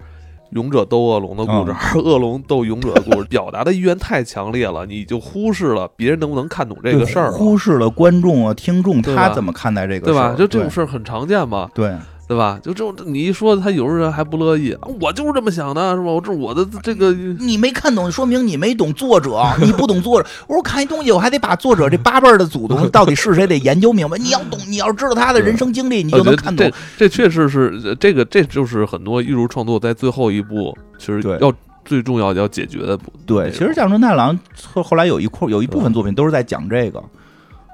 [0.50, 3.28] 勇者斗恶龙的故事，还是恶龙斗勇者的故事？
[3.28, 10.34] 表达的意愿太强烈了，你就忽视了别人能不能看懂这个事儿，忽视了观众啊、听众他怎么看待这个，对吧？
[10.36, 11.96] 就这种事儿很常见嘛，对。
[12.32, 12.58] 对吧？
[12.62, 14.74] 就这种，你一说，他有人还不乐意。
[15.02, 16.04] 我就是这么想的，是吧？
[16.04, 20.26] 我这我的这个，你没看懂，说明你没懂作者，你不懂作者。
[20.46, 24.16] 我说看一东西，我还得把作者这八辈的祖宗 到底是谁得研究明白。
[24.16, 26.72] 你要懂，你要知道他的人生经历，你就能看懂。
[26.96, 31.52] 这确实是这个，这就是很多艺术创作在最后一步，其实要
[31.84, 32.98] 最重要要解决的。
[33.26, 34.34] 对，其实《降春太郎》
[34.72, 37.04] 后后来有一块有一部分作品都是在讲这个，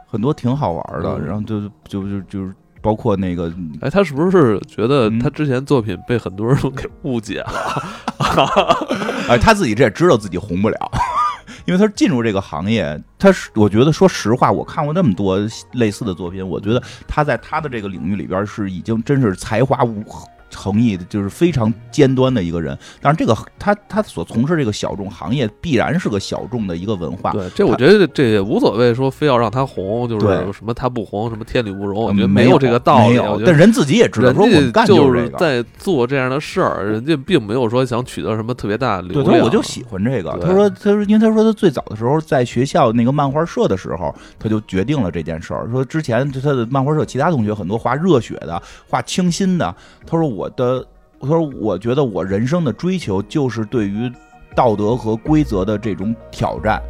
[0.08, 1.16] 很多挺好玩的。
[1.20, 2.52] 然后就就就就是。
[2.88, 3.52] 包括那个，
[3.82, 7.86] 哎，他是不是觉得他之前作品被很多人都给误解了？
[9.28, 10.90] 哎，他自己这也知道自己红不了，
[11.68, 15.38] 因为他进入这个行业，他是我觉得说实话，我看过那么多
[15.72, 20.02] 类似的作品，我觉得他在他的这个领域里边是已经真是才华无
[20.50, 22.76] 诚意的，就是非常尖端的一个人。
[23.00, 27.32] 但是，这个他他所从事这个小众行业，必然是个小众的一个文化。
[27.32, 33.18] 对，这我觉得这也无所谓，说非要让他红，就是什么他不红，什么天理不容，我觉得没有这个道理。
[33.44, 39.32] 但人自己也知道，说我干就是在做这样的事儿，人家并没有说想取得什么特别大的流量。
[39.32, 40.38] 对，我就喜欢这个。
[40.42, 45.66] 他说，他说，因为他说他最早的时候在学校那个漫画社的时候，他就决定了这件事儿。
[45.70, 49.74] 说之前他的漫画社其他同学很多画热血的，画清新的。
[50.06, 50.84] 他说我的。
[51.20, 54.08] 他说：“我觉得我人生的追求就是对于
[54.54, 56.80] 道德和规则的这种挑战，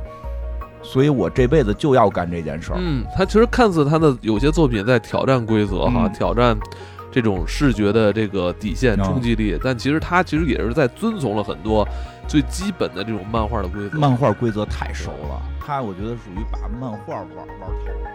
[0.83, 6.55] 所以我这辈子就要干这件事儿。”嗯，他其实看似他的有些作品在挑战规则哈，挑战
[7.11, 11.89] 这种视觉的这个底线冲击力，但其实他其实也是在遵从了很多
[12.27, 13.99] 最基本的这种漫画的规则。
[13.99, 18.11] 漫画规则太熟了，他我觉得属于把漫画玩玩透了。